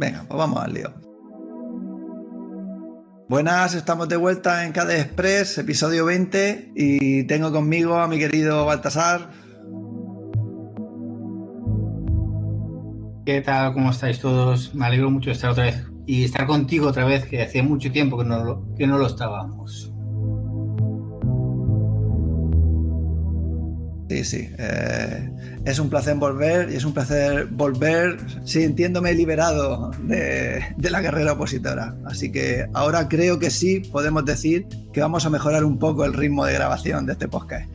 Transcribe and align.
Venga, 0.00 0.24
pues 0.26 0.38
vamos 0.38 0.64
al 0.64 0.72
lío. 0.72 0.94
Buenas, 3.28 3.74
estamos 3.74 4.08
de 4.08 4.16
vuelta 4.16 4.64
en 4.64 4.72
KD 4.72 4.98
Express, 4.98 5.58
episodio 5.58 6.06
20, 6.06 6.72
y 6.74 7.24
tengo 7.24 7.52
conmigo 7.52 7.98
a 7.98 8.08
mi 8.08 8.18
querido 8.18 8.64
Baltasar. 8.64 9.28
¿Qué 13.26 13.42
tal? 13.42 13.74
¿Cómo 13.74 13.90
estáis 13.90 14.20
todos? 14.20 14.74
Me 14.74 14.86
alegro 14.86 15.10
mucho 15.10 15.28
de 15.28 15.34
estar 15.34 15.50
otra 15.50 15.64
vez 15.64 15.84
y 16.06 16.24
estar 16.24 16.46
contigo 16.46 16.88
otra 16.88 17.04
vez, 17.04 17.26
que 17.26 17.42
hacía 17.42 17.62
mucho 17.62 17.92
tiempo 17.92 18.16
que 18.16 18.24
no 18.24 18.74
que 18.76 18.86
no 18.86 18.96
lo 18.96 19.06
estábamos. 19.06 19.89
Sí, 24.10 24.24
sí. 24.24 24.50
Eh, 24.58 25.30
es 25.64 25.78
un 25.78 25.88
placer 25.88 26.16
volver 26.16 26.68
y 26.72 26.74
es 26.74 26.84
un 26.84 26.92
placer 26.92 27.46
volver 27.46 28.18
sintiéndome 28.44 29.14
liberado 29.14 29.92
de, 30.02 30.64
de, 30.76 30.90
la 30.90 31.00
carrera 31.00 31.34
opositora. 31.34 31.94
Así 32.06 32.32
que 32.32 32.66
ahora 32.74 33.08
creo 33.08 33.38
que 33.38 33.50
sí 33.50 33.78
podemos 33.78 34.24
decir 34.24 34.66
que 34.92 35.00
vamos 35.00 35.26
a 35.26 35.30
mejorar 35.30 35.62
un 35.62 35.78
poco 35.78 36.04
el 36.04 36.12
ritmo 36.12 36.44
de 36.44 36.54
grabación 36.54 37.06
de 37.06 37.12
este 37.12 37.28
podcast. 37.28 37.70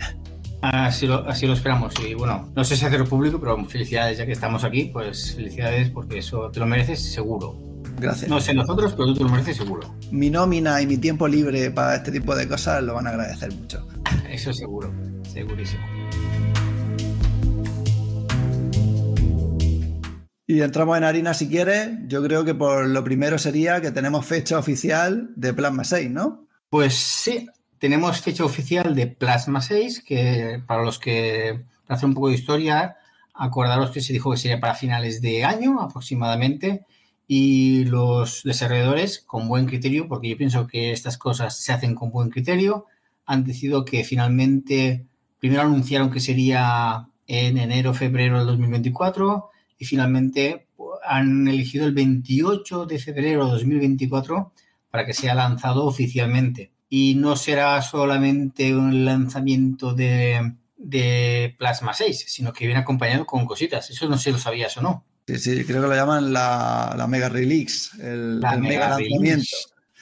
Así 0.61 1.07
lo, 1.07 1.25
así 1.25 1.47
lo 1.47 1.53
esperamos. 1.53 1.93
Y 2.05 2.15
bueno, 2.15 2.49
no 2.53 2.65
sé 2.65 2.75
si 2.75 2.83
hacerlo 2.83 3.05
público, 3.05 3.39
pero 3.39 3.63
felicidades 3.63 4.17
ya 4.17 4.25
que 4.25 4.33
estamos 4.33 4.65
aquí. 4.65 4.89
Pues 4.91 5.35
felicidades 5.35 5.89
porque 5.89 6.17
eso 6.17 6.51
te 6.51 6.59
lo 6.59 6.65
mereces 6.65 6.99
seguro. 7.01 7.57
Gracias. 7.97 8.29
No 8.29 8.41
sé 8.41 8.53
nosotros, 8.53 8.91
pero 8.91 9.05
tú 9.05 9.13
te 9.13 9.23
lo 9.23 9.29
mereces 9.29 9.55
seguro. 9.55 9.95
Mi 10.11 10.29
nómina 10.29 10.81
y 10.81 10.85
mi 10.85 10.97
tiempo 10.97 11.29
libre 11.29 11.71
para 11.71 11.95
este 11.95 12.11
tipo 12.11 12.35
de 12.35 12.45
cosas 12.45 12.83
lo 12.83 12.95
van 12.95 13.07
a 13.07 13.11
agradecer 13.11 13.53
mucho. 13.53 13.87
Eso 14.29 14.51
seguro, 14.51 14.91
segurísimo. 15.31 15.94
Y 20.47 20.61
entramos 20.61 20.97
en 20.97 21.03
harina 21.03 21.33
si 21.33 21.49
quieres. 21.49 21.89
Yo 22.07 22.21
creo 22.23 22.45
que 22.45 22.53
por 22.53 22.87
lo 22.87 23.03
primero 23.03 23.39
sería 23.39 23.81
que 23.81 23.91
tenemos 23.91 24.25
fecha 24.25 24.59
oficial 24.59 25.31
de 25.35 25.53
Plasma 25.53 25.83
6, 25.83 26.11
¿no? 26.11 26.45
Pues 26.69 26.93
sí, 26.93 27.47
tenemos 27.79 28.21
fecha 28.21 28.45
oficial 28.45 28.93
de 28.93 29.07
Plasma 29.07 29.61
6, 29.61 30.03
que 30.05 30.61
para 30.67 30.83
los 30.83 30.99
que 30.99 31.65
hacen 31.87 32.09
un 32.09 32.15
poco 32.15 32.29
de 32.29 32.35
historia, 32.35 32.97
acordaros 33.33 33.89
que 33.89 34.01
se 34.01 34.13
dijo 34.13 34.31
que 34.31 34.37
sería 34.37 34.59
para 34.59 34.75
finales 34.75 35.19
de 35.19 35.43
año 35.43 35.81
aproximadamente. 35.81 36.85
Y 37.27 37.85
los 37.85 38.43
desarrolladores, 38.43 39.19
con 39.21 39.47
buen 39.47 39.65
criterio, 39.65 40.07
porque 40.07 40.29
yo 40.29 40.37
pienso 40.37 40.67
que 40.67 40.91
estas 40.91 41.17
cosas 41.17 41.57
se 41.57 41.73
hacen 41.73 41.95
con 41.95 42.11
buen 42.11 42.29
criterio, 42.29 42.85
han 43.25 43.43
decidido 43.43 43.83
que 43.83 44.03
finalmente, 44.03 45.07
primero 45.39 45.63
anunciaron 45.63 46.11
que 46.11 46.19
sería 46.19 47.07
en 47.25 47.57
enero, 47.57 47.95
febrero 47.95 48.37
del 48.37 48.45
2024 48.45 49.49
y 49.77 49.85
finalmente 49.85 50.67
han 51.07 51.47
elegido 51.47 51.85
el 51.85 51.93
28 51.93 52.85
de 52.85 52.99
febrero 52.99 53.45
de 53.45 53.51
2024 53.51 54.53
para 54.89 55.05
que 55.05 55.13
sea 55.13 55.35
lanzado 55.35 55.85
oficialmente. 55.85 56.71
Y 56.89 57.15
no 57.15 57.35
será 57.35 57.81
solamente 57.81 58.75
un 58.75 59.05
lanzamiento 59.05 59.93
de, 59.93 60.53
de 60.77 61.55
Plasma 61.57 61.93
6, 61.93 62.25
sino 62.27 62.53
que 62.53 62.65
viene 62.65 62.79
acompañado 62.81 63.25
con 63.25 63.45
cositas. 63.45 63.89
Eso 63.89 64.07
no 64.07 64.17
sé 64.17 64.25
si 64.25 64.31
lo 64.31 64.37
sabías 64.37 64.77
o 64.77 64.81
no. 64.81 65.03
Sí, 65.27 65.37
sí, 65.39 65.65
creo 65.65 65.81
que 65.81 65.87
lo 65.87 65.95
llaman 65.95 66.31
la, 66.31 66.93
la 66.95 67.07
Mega 67.07 67.29
Release, 67.29 67.89
el, 67.99 68.39
La 68.39 68.53
el 68.53 68.61
Mega 68.61 68.89
lanzamiento. 68.89 69.21
Release. 69.23 69.55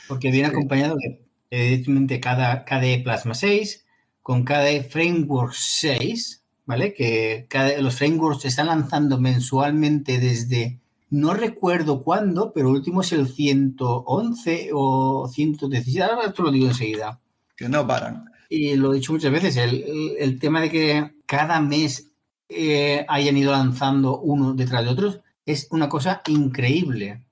Porque 0.08 0.31
viene 0.31 0.49
Sí. 0.49 0.55
acompañado 0.55 0.95
de 0.97 1.21
evidentemente 1.49 2.19
cada 2.19 2.65
KDE 2.65 2.99
Plasma 3.03 3.33
6 3.33 3.85
con 4.21 4.43
KDE 4.43 4.83
Framework 4.83 5.53
6, 5.53 6.42
¿vale? 6.66 6.94
Que 6.94 7.45
cada, 7.50 7.80
los 7.81 7.95
frameworks 7.95 8.42
se 8.44 8.47
están 8.50 8.67
lanzando 8.67 9.19
mensualmente 9.19 10.19
desde 10.19 10.80
no 11.09 11.33
recuerdo 11.33 12.03
cuándo, 12.03 12.52
pero 12.53 12.70
el 12.70 12.75
último 12.75 13.02
es 13.02 13.11
el 13.11 13.28
111 13.28 14.70
o 14.73 15.28
117, 15.28 16.03
ahora 16.03 16.31
te 16.33 16.42
lo 16.42 16.52
digo 16.52 16.67
enseguida. 16.67 17.20
Que 17.55 17.70
no 17.70 17.86
paran. 17.86 18.26
Y 18.49 18.76
lo 18.76 18.92
he 18.92 18.95
dicho 18.95 19.14
muchas 19.14 19.32
veces, 19.32 19.58
el, 19.58 19.83
el- 19.83 20.15
el 20.20 20.39
tema 20.39 20.60
de 20.61 20.70
que 20.71 21.11
cada 21.26 21.60
mes 21.61 22.10
eh, 22.49 23.05
hayan 23.08 23.37
ido 23.37 23.52
lanzando 23.52 24.20
uno 24.20 24.54
detrás 24.54 24.83
de 24.83 24.89
otros 24.92 25.20
es 25.45 25.67
una 25.71 25.89
cosa 25.89 26.21
increíble. 26.27 27.23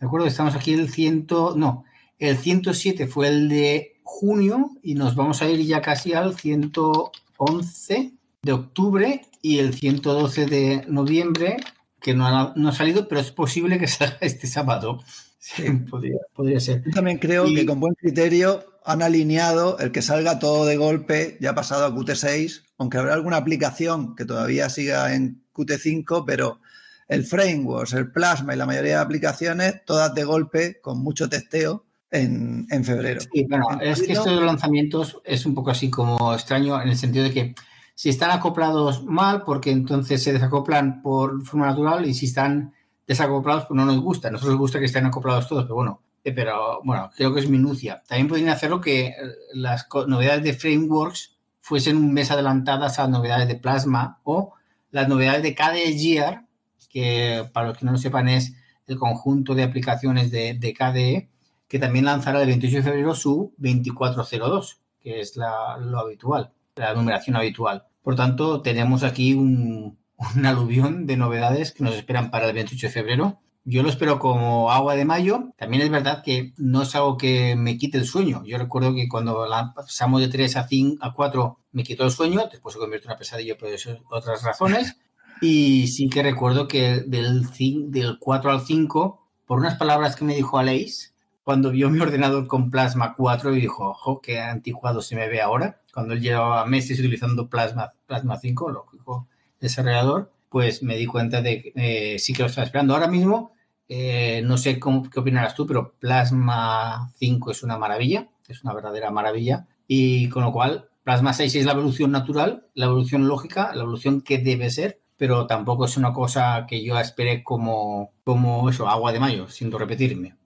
¿De 0.00 0.06
acuerdo? 0.06 0.26
Estamos 0.26 0.54
aquí 0.54 0.72
el 0.72 0.88
100, 0.90 1.26
no, 1.56 1.84
el 2.18 2.36
107 2.38 3.06
fue 3.06 3.28
el 3.28 3.48
de 3.48 3.96
junio 4.02 4.70
y 4.82 4.94
nos 4.94 5.14
vamos 5.14 5.42
a 5.42 5.48
ir 5.50 5.60
ya 5.64 5.80
casi 5.82 6.12
al 6.14 6.36
111 6.38 8.12
de 8.46 8.52
octubre 8.52 9.22
y 9.42 9.58
el 9.58 9.74
112 9.74 10.46
de 10.46 10.84
noviembre, 10.88 11.58
que 12.00 12.14
no 12.14 12.26
ha, 12.26 12.52
no 12.56 12.68
ha 12.70 12.72
salido, 12.72 13.06
pero 13.08 13.20
es 13.20 13.30
posible 13.32 13.78
que 13.78 13.86
salga 13.88 14.16
este 14.22 14.46
sábado. 14.46 15.02
Sí, 15.38 15.64
podría, 15.90 16.16
podría 16.34 16.58
ser. 16.60 16.82
Yo 16.86 16.92
también 16.92 17.18
creo 17.18 17.46
Y- 17.46 17.54
que 17.54 17.66
con 17.66 17.78
buen 17.80 17.94
criterio 17.94 18.64
han 18.84 19.02
alineado 19.02 19.78
el 19.80 19.90
que 19.92 20.00
salga 20.00 20.38
todo 20.38 20.64
de 20.64 20.76
golpe, 20.76 21.36
ya 21.40 21.54
pasado 21.54 21.84
a 21.84 21.92
Qt6, 21.94 22.62
aunque 22.78 22.98
habrá 22.98 23.14
alguna 23.14 23.36
aplicación 23.36 24.14
que 24.14 24.24
todavía 24.24 24.68
siga 24.70 25.12
en 25.14 25.42
Qt5, 25.52 26.22
pero 26.24 26.60
el 27.08 27.24
framework, 27.24 27.92
el 27.94 28.12
Plasma 28.12 28.54
y 28.54 28.56
la 28.56 28.66
mayoría 28.66 28.96
de 28.96 29.02
aplicaciones, 29.02 29.84
todas 29.84 30.14
de 30.14 30.22
golpe, 30.24 30.80
con 30.80 30.98
mucho 31.02 31.28
testeo 31.28 31.84
en, 32.12 32.66
en 32.70 32.84
febrero. 32.84 33.20
Sí, 33.20 33.44
bueno, 33.48 33.66
es 33.80 33.98
que 33.98 34.12
Entiendo. 34.12 34.20
esto 34.20 34.30
de 34.30 34.36
los 34.36 34.44
lanzamientos 34.46 35.18
es 35.24 35.44
un 35.46 35.54
poco 35.54 35.70
así 35.70 35.90
como 35.90 36.32
extraño 36.32 36.80
en 36.80 36.88
el 36.88 36.96
sentido 36.96 37.24
de 37.24 37.32
que 37.32 37.54
si 37.96 38.10
están 38.10 38.30
acoplados 38.30 39.04
mal, 39.04 39.42
porque 39.42 39.70
entonces 39.70 40.22
se 40.22 40.34
desacoplan 40.34 41.00
por 41.00 41.42
forma 41.46 41.66
natural 41.66 42.04
y 42.04 42.12
si 42.12 42.26
están 42.26 42.74
desacoplados, 43.06 43.64
pues 43.64 43.74
no 43.74 43.86
nos 43.86 43.98
gusta. 44.02 44.30
Nosotros 44.30 44.52
nos 44.52 44.60
gusta 44.60 44.78
que 44.78 44.84
estén 44.84 45.06
acoplados 45.06 45.48
todos, 45.48 45.64
pero 45.64 45.76
bueno, 45.76 46.02
eh, 46.22 46.30
pero 46.32 46.82
bueno, 46.84 47.10
creo 47.16 47.32
que 47.32 47.40
es 47.40 47.48
minucia. 47.48 48.02
También 48.06 48.28
podrían 48.28 48.50
hacerlo 48.50 48.82
que 48.82 49.06
eh, 49.06 49.14
las 49.54 49.88
novedades 50.08 50.44
de 50.44 50.52
frameworks 50.52 51.38
fuesen 51.62 51.96
un 51.96 52.12
mes 52.12 52.30
adelantadas 52.30 52.98
a 52.98 53.04
las 53.04 53.10
novedades 53.12 53.48
de 53.48 53.56
Plasma 53.56 54.20
o 54.24 54.52
las 54.90 55.08
novedades 55.08 55.42
de 55.42 55.54
KDE 55.54 55.98
Gear, 55.98 56.44
que 56.90 57.48
para 57.54 57.68
los 57.68 57.78
que 57.78 57.86
no 57.86 57.92
lo 57.92 57.98
sepan 57.98 58.28
es 58.28 58.56
el 58.86 58.98
conjunto 58.98 59.54
de 59.54 59.62
aplicaciones 59.62 60.30
de, 60.30 60.52
de 60.52 60.74
KDE, 60.74 61.30
que 61.66 61.78
también 61.78 62.04
lanzará 62.04 62.42
el 62.42 62.46
28 62.46 62.76
de 62.76 62.82
febrero 62.82 63.14
su 63.14 63.54
2402, 63.56 64.82
que 65.00 65.20
es 65.20 65.34
la, 65.36 65.78
lo 65.78 65.98
habitual, 65.98 66.52
la 66.76 66.94
numeración 66.94 67.36
habitual. 67.36 67.84
Por 68.02 68.14
tanto, 68.16 68.62
tenemos 68.62 69.02
aquí 69.02 69.34
un, 69.34 69.98
aluvión 70.44 71.06
de 71.06 71.16
novedades 71.16 71.72
que 71.72 71.84
nos 71.84 71.94
esperan 71.94 72.30
para 72.30 72.46
el 72.46 72.54
28 72.54 72.86
de 72.86 72.92
febrero. 72.92 73.40
Yo 73.64 73.82
lo 73.82 73.88
espero 73.88 74.18
como 74.20 74.70
agua 74.70 74.94
de 74.94 75.04
mayo. 75.04 75.52
También 75.58 75.82
es 75.82 75.90
verdad 75.90 76.22
que 76.22 76.52
no 76.56 76.82
es 76.82 76.94
algo 76.94 77.16
que 77.16 77.56
me 77.56 77.76
quite 77.76 77.98
el 77.98 78.06
sueño. 78.06 78.44
Yo 78.46 78.58
recuerdo 78.58 78.94
que 78.94 79.08
cuando 79.08 79.44
la 79.46 79.74
pasamos 79.74 80.20
de 80.20 80.28
3 80.28 80.56
a 80.56 80.68
5 80.68 81.04
a 81.04 81.12
4 81.12 81.58
me 81.72 81.82
quitó 81.82 82.04
el 82.04 82.12
sueño, 82.12 82.42
después 82.50 82.74
se 82.74 82.78
convirtió 82.78 83.08
en 83.08 83.10
una 83.12 83.18
pesadilla 83.18 83.58
por 83.58 83.68
otras 84.10 84.42
razones. 84.44 84.96
Y 85.40 85.88
sí 85.88 86.08
que 86.08 86.22
recuerdo 86.22 86.68
que 86.68 87.00
del, 87.06 87.44
cin- 87.50 87.90
del 87.90 88.18
4 88.20 88.52
al 88.52 88.60
5, 88.60 89.28
por 89.44 89.58
unas 89.58 89.74
palabras 89.76 90.14
que 90.16 90.24
me 90.24 90.34
dijo 90.36 90.58
Aleix, 90.58 91.14
cuando 91.46 91.70
vio 91.70 91.88
mi 91.90 92.00
ordenador 92.00 92.48
con 92.48 92.72
Plasma 92.72 93.14
4 93.14 93.54
y 93.54 93.60
dijo, 93.60 93.90
ojo, 93.90 94.20
qué 94.20 94.40
anticuado 94.40 95.00
se 95.00 95.14
me 95.14 95.28
ve 95.28 95.40
ahora, 95.40 95.80
cuando 95.94 96.14
él 96.14 96.20
llevaba 96.20 96.66
meses 96.66 96.98
utilizando 96.98 97.48
Plasma, 97.48 97.92
Plasma 98.04 98.36
5, 98.36 98.68
lógico, 98.72 99.28
desarrollador, 99.60 100.32
pues 100.48 100.82
me 100.82 100.96
di 100.96 101.06
cuenta 101.06 101.42
de 101.42 101.62
que 101.62 101.72
eh, 101.76 102.18
sí 102.18 102.32
que 102.32 102.42
lo 102.42 102.48
estaba 102.48 102.64
esperando. 102.64 102.94
Ahora 102.94 103.06
mismo, 103.06 103.52
eh, 103.88 104.42
no 104.44 104.58
sé 104.58 104.80
cómo, 104.80 105.08
qué 105.08 105.20
opinarás 105.20 105.54
tú, 105.54 105.68
pero 105.68 105.92
Plasma 106.00 107.12
5 107.14 107.52
es 107.52 107.62
una 107.62 107.78
maravilla, 107.78 108.28
es 108.48 108.64
una 108.64 108.74
verdadera 108.74 109.12
maravilla, 109.12 109.68
y 109.86 110.28
con 110.30 110.42
lo 110.42 110.50
cual 110.50 110.88
Plasma 111.04 111.32
6 111.32 111.54
es 111.54 111.64
la 111.64 111.74
evolución 111.74 112.10
natural, 112.10 112.66
la 112.74 112.86
evolución 112.86 113.28
lógica, 113.28 113.72
la 113.72 113.82
evolución 113.82 114.20
que 114.20 114.38
debe 114.38 114.68
ser, 114.70 115.00
pero 115.16 115.46
tampoco 115.46 115.86
es 115.86 115.96
una 115.96 116.12
cosa 116.12 116.66
que 116.68 116.84
yo 116.84 116.98
espere 116.98 117.42
como, 117.42 118.12
como 118.24 118.68
eso, 118.68 118.88
agua 118.88 119.12
de 119.12 119.20
mayo, 119.20 119.48
sin 119.48 119.72
repetirme. 119.72 120.36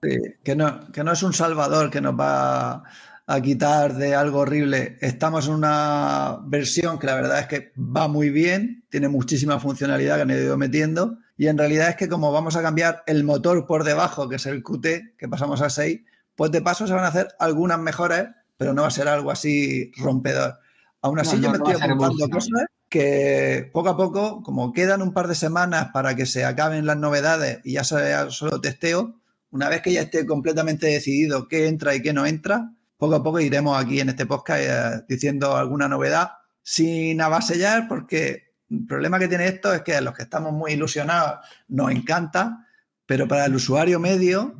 Que 0.44 0.54
no, 0.54 0.90
que 0.92 1.02
no 1.02 1.12
es 1.12 1.22
un 1.22 1.32
salvador 1.32 1.90
que 1.90 2.00
nos 2.00 2.18
va 2.18 2.84
a 3.26 3.40
quitar 3.40 3.94
de 3.94 4.14
algo 4.14 4.40
horrible. 4.40 4.96
Estamos 5.00 5.46
en 5.46 5.54
una 5.54 6.38
versión 6.44 6.98
que 6.98 7.06
la 7.06 7.14
verdad 7.14 7.40
es 7.40 7.46
que 7.46 7.72
va 7.78 8.08
muy 8.08 8.30
bien, 8.30 8.84
tiene 8.90 9.08
muchísima 9.08 9.60
funcionalidad 9.60 10.16
que 10.16 10.22
han 10.22 10.30
ido 10.30 10.56
metiendo 10.56 11.18
y 11.36 11.48
en 11.48 11.56
realidad 11.56 11.90
es 11.90 11.96
que 11.96 12.08
como 12.08 12.32
vamos 12.32 12.56
a 12.56 12.62
cambiar 12.62 13.02
el 13.06 13.24
motor 13.24 13.66
por 13.66 13.84
debajo, 13.84 14.28
que 14.28 14.36
es 14.36 14.46
el 14.46 14.62
Qt, 14.62 15.16
que 15.16 15.28
pasamos 15.28 15.62
a 15.62 15.70
6, 15.70 16.00
pues 16.36 16.50
de 16.50 16.60
paso 16.60 16.86
se 16.86 16.92
van 16.92 17.04
a 17.04 17.08
hacer 17.08 17.28
algunas 17.38 17.78
mejoras, 17.78 18.28
pero 18.56 18.74
no 18.74 18.82
va 18.82 18.88
a 18.88 18.92
ser 18.92 19.08
algo 19.08 19.30
así 19.30 19.90
rompedor. 19.96 20.58
Aún 21.02 21.18
así 21.18 21.36
No, 21.36 21.42
yo 21.42 21.50
me 21.52 21.58
no 21.58 21.70
estoy 21.70 21.82
apuntando 21.82 22.28
cosas 22.28 22.66
que 22.90 23.70
poco 23.72 23.88
a 23.88 23.96
poco, 23.96 24.42
como 24.42 24.72
quedan 24.72 25.00
un 25.00 25.14
par 25.14 25.28
de 25.28 25.36
semanas 25.36 25.90
para 25.92 26.16
que 26.16 26.26
se 26.26 26.44
acaben 26.44 26.84
las 26.86 26.96
novedades 26.96 27.60
y 27.64 27.74
ya 27.74 27.84
sea 27.84 28.30
solo 28.30 28.60
testeo, 28.60 29.14
una 29.50 29.68
vez 29.68 29.80
que 29.80 29.92
ya 29.92 30.02
esté 30.02 30.26
completamente 30.26 30.88
decidido 30.88 31.48
qué 31.48 31.68
entra 31.68 31.94
y 31.94 32.02
qué 32.02 32.12
no 32.12 32.26
entra, 32.26 32.72
poco 32.98 33.14
a 33.14 33.22
poco 33.22 33.40
iremos 33.40 33.80
aquí 33.80 34.00
en 34.00 34.10
este 34.10 34.26
podcast 34.26 34.60
eh, 34.62 35.04
diciendo 35.08 35.56
alguna 35.56 35.88
novedad 35.88 36.32
sin 36.62 37.20
avasellar, 37.20 37.86
porque 37.88 38.54
el 38.68 38.86
problema 38.86 39.18
que 39.18 39.28
tiene 39.28 39.46
esto 39.46 39.72
es 39.72 39.82
que 39.82 39.94
a 39.96 40.00
los 40.00 40.14
que 40.14 40.24
estamos 40.24 40.52
muy 40.52 40.72
ilusionados 40.72 41.40
nos 41.68 41.90
encanta, 41.92 42.66
Pero 43.06 43.26
para 43.26 43.46
el 43.46 43.54
usuario 43.54 43.98
medio, 43.98 44.54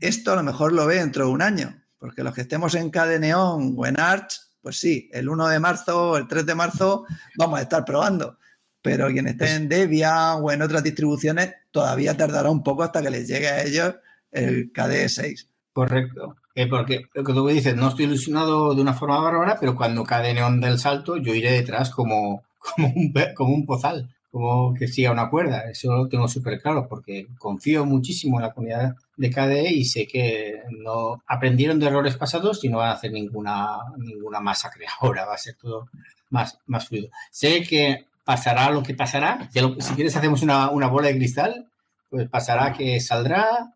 esto 0.00 0.32
a 0.32 0.36
lo 0.36 0.42
mejor 0.42 0.72
lo 0.72 0.86
ve 0.86 0.96
dentro 0.96 1.26
de 1.26 1.32
un 1.32 1.42
año, 1.42 1.82
porque 1.98 2.22
los 2.22 2.34
que 2.34 2.42
estemos 2.42 2.74
en 2.74 2.90
Cadeneon 2.90 3.74
o 3.76 3.86
en 3.86 4.00
Arch, 4.00 4.47
pues 4.68 4.80
sí, 4.80 5.08
el 5.14 5.30
1 5.30 5.48
de 5.48 5.60
marzo 5.60 6.10
o 6.10 6.16
el 6.18 6.28
3 6.28 6.44
de 6.44 6.54
marzo 6.54 7.06
vamos 7.38 7.58
a 7.58 7.62
estar 7.62 7.86
probando. 7.86 8.36
Pero 8.82 9.08
quien 9.08 9.26
esté 9.26 9.54
en 9.54 9.66
Debian 9.66 10.40
o 10.42 10.52
en 10.52 10.60
otras 10.60 10.82
distribuciones 10.82 11.54
todavía 11.70 12.14
tardará 12.14 12.50
un 12.50 12.62
poco 12.62 12.82
hasta 12.82 13.00
que 13.00 13.08
les 13.08 13.26
llegue 13.26 13.48
a 13.48 13.62
ellos 13.64 13.94
el 14.30 14.70
KDE 14.70 15.08
6. 15.08 15.48
Correcto. 15.72 16.36
Eh, 16.54 16.66
porque 16.66 17.06
lo 17.14 17.24
que 17.24 17.32
tú 17.32 17.48
dices, 17.48 17.76
no 17.76 17.88
estoy 17.88 18.04
ilusionado 18.04 18.74
de 18.74 18.82
una 18.82 18.92
forma 18.92 19.18
bárbara, 19.20 19.56
pero 19.58 19.74
cuando 19.74 20.04
cae 20.04 20.34
neón 20.34 20.60
del 20.60 20.78
salto, 20.78 21.16
yo 21.16 21.34
iré 21.34 21.52
detrás 21.52 21.88
como, 21.88 22.42
como, 22.58 22.88
un, 22.88 23.14
como 23.34 23.54
un 23.54 23.64
pozal, 23.64 24.14
como 24.30 24.74
que 24.74 24.88
siga 24.88 25.12
una 25.12 25.30
cuerda. 25.30 25.70
Eso 25.70 25.96
lo 25.96 26.08
tengo 26.08 26.28
súper 26.28 26.60
claro, 26.60 26.86
porque 26.88 27.26
confío 27.38 27.84
muchísimo 27.84 28.38
en 28.38 28.42
la 28.42 28.52
comunidad 28.52 28.94
de 29.16 29.30
KDE 29.30 29.72
y 29.72 29.84
sé 29.84 30.06
que 30.06 30.62
no 30.70 31.22
aprendieron 31.26 31.78
de 31.78 31.86
errores 31.86 32.16
pasados 32.16 32.62
y 32.64 32.68
no 32.68 32.78
van 32.78 32.90
a 32.90 32.94
hacer 32.94 33.12
ninguna, 33.12 33.78
ninguna 33.98 34.40
masacre 34.40 34.86
ahora, 35.00 35.24
va 35.24 35.34
a 35.34 35.38
ser 35.38 35.54
todo 35.54 35.88
más, 36.30 36.58
más 36.66 36.88
fluido. 36.88 37.08
Sé 37.30 37.62
que 37.62 38.06
pasará 38.24 38.70
lo 38.70 38.82
que 38.82 38.94
pasará. 38.94 39.48
si 39.80 39.94
quieres, 39.94 40.16
hacemos 40.16 40.42
una, 40.42 40.70
una 40.70 40.88
bola 40.88 41.08
de 41.08 41.16
cristal, 41.16 41.66
pues 42.10 42.28
pasará 42.28 42.72
que 42.72 43.00
saldrá 43.00 43.74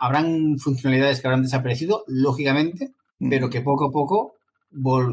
habrán 0.00 0.58
funcionalidades 0.58 1.20
que 1.20 1.28
habrán 1.28 1.42
desaparecido, 1.42 2.04
lógicamente, 2.06 2.92
mm. 3.18 3.30
pero 3.30 3.48
que 3.48 3.60
poco 3.60 3.88
a 3.88 3.92
poco 3.92 4.34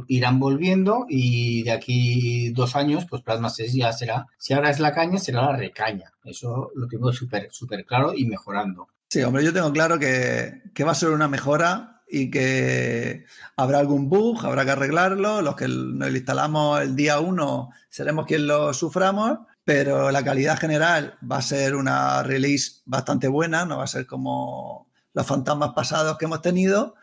irán 0.08 0.40
volviendo 0.40 1.06
y 1.10 1.64
de 1.64 1.72
aquí 1.72 2.50
dos 2.52 2.76
años, 2.76 3.06
pues 3.10 3.22
Plasma 3.22 3.50
6 3.50 3.74
ya 3.74 3.92
será, 3.92 4.28
si 4.38 4.54
ahora 4.54 4.70
es 4.70 4.80
la 4.80 4.94
caña, 4.94 5.18
será 5.18 5.44
la 5.44 5.58
recaña. 5.58 6.14
Eso 6.24 6.72
lo 6.76 6.88
tengo 6.88 7.12
súper, 7.12 7.50
súper 7.52 7.86
claro 7.86 8.14
y 8.16 8.26
mejorando. 8.26 8.88
Sí, 9.10 9.22
hombre, 9.24 9.44
yo 9.44 9.54
tengo 9.54 9.72
claro 9.72 9.98
que, 9.98 10.62
que, 10.74 10.84
va 10.84 10.92
a 10.92 10.96
ser 10.96 11.10
una 11.10 11.28
mejora 11.28 12.04
y 12.08 12.30
que 12.30 13.26
habrá 13.56 13.80
algún 13.80 14.08
bug, 14.08 14.46
habrá 14.46 14.66
que 14.66 14.72
arreglarlo. 14.72 15.42
Los 15.42 15.56
que 15.56 15.68
nos 15.68 16.10
instalamos 16.10 16.82
el 16.82 16.96
día 16.96 17.20
uno 17.20 17.72
seremos 17.90 18.26
quien 18.26 18.48
lo 18.48 18.74
suframos 18.74 19.40
pero 19.70 20.10
la 20.10 20.24
calidad 20.24 20.58
general 20.58 21.20
va 21.32 21.38
a 21.38 21.42
ser 21.44 21.76
una 21.76 22.24
release 22.24 22.82
bastante 22.86 23.28
buena, 23.28 23.66
no 23.66 23.78
va 23.78 23.84
a 23.84 23.88
ser 23.88 24.08
como 24.08 24.90
los 25.14 25.28
fantasmas 25.28 25.74
pasados 25.76 26.18
que 26.18 26.26
hemos 26.26 26.42
tenido. 26.42 26.96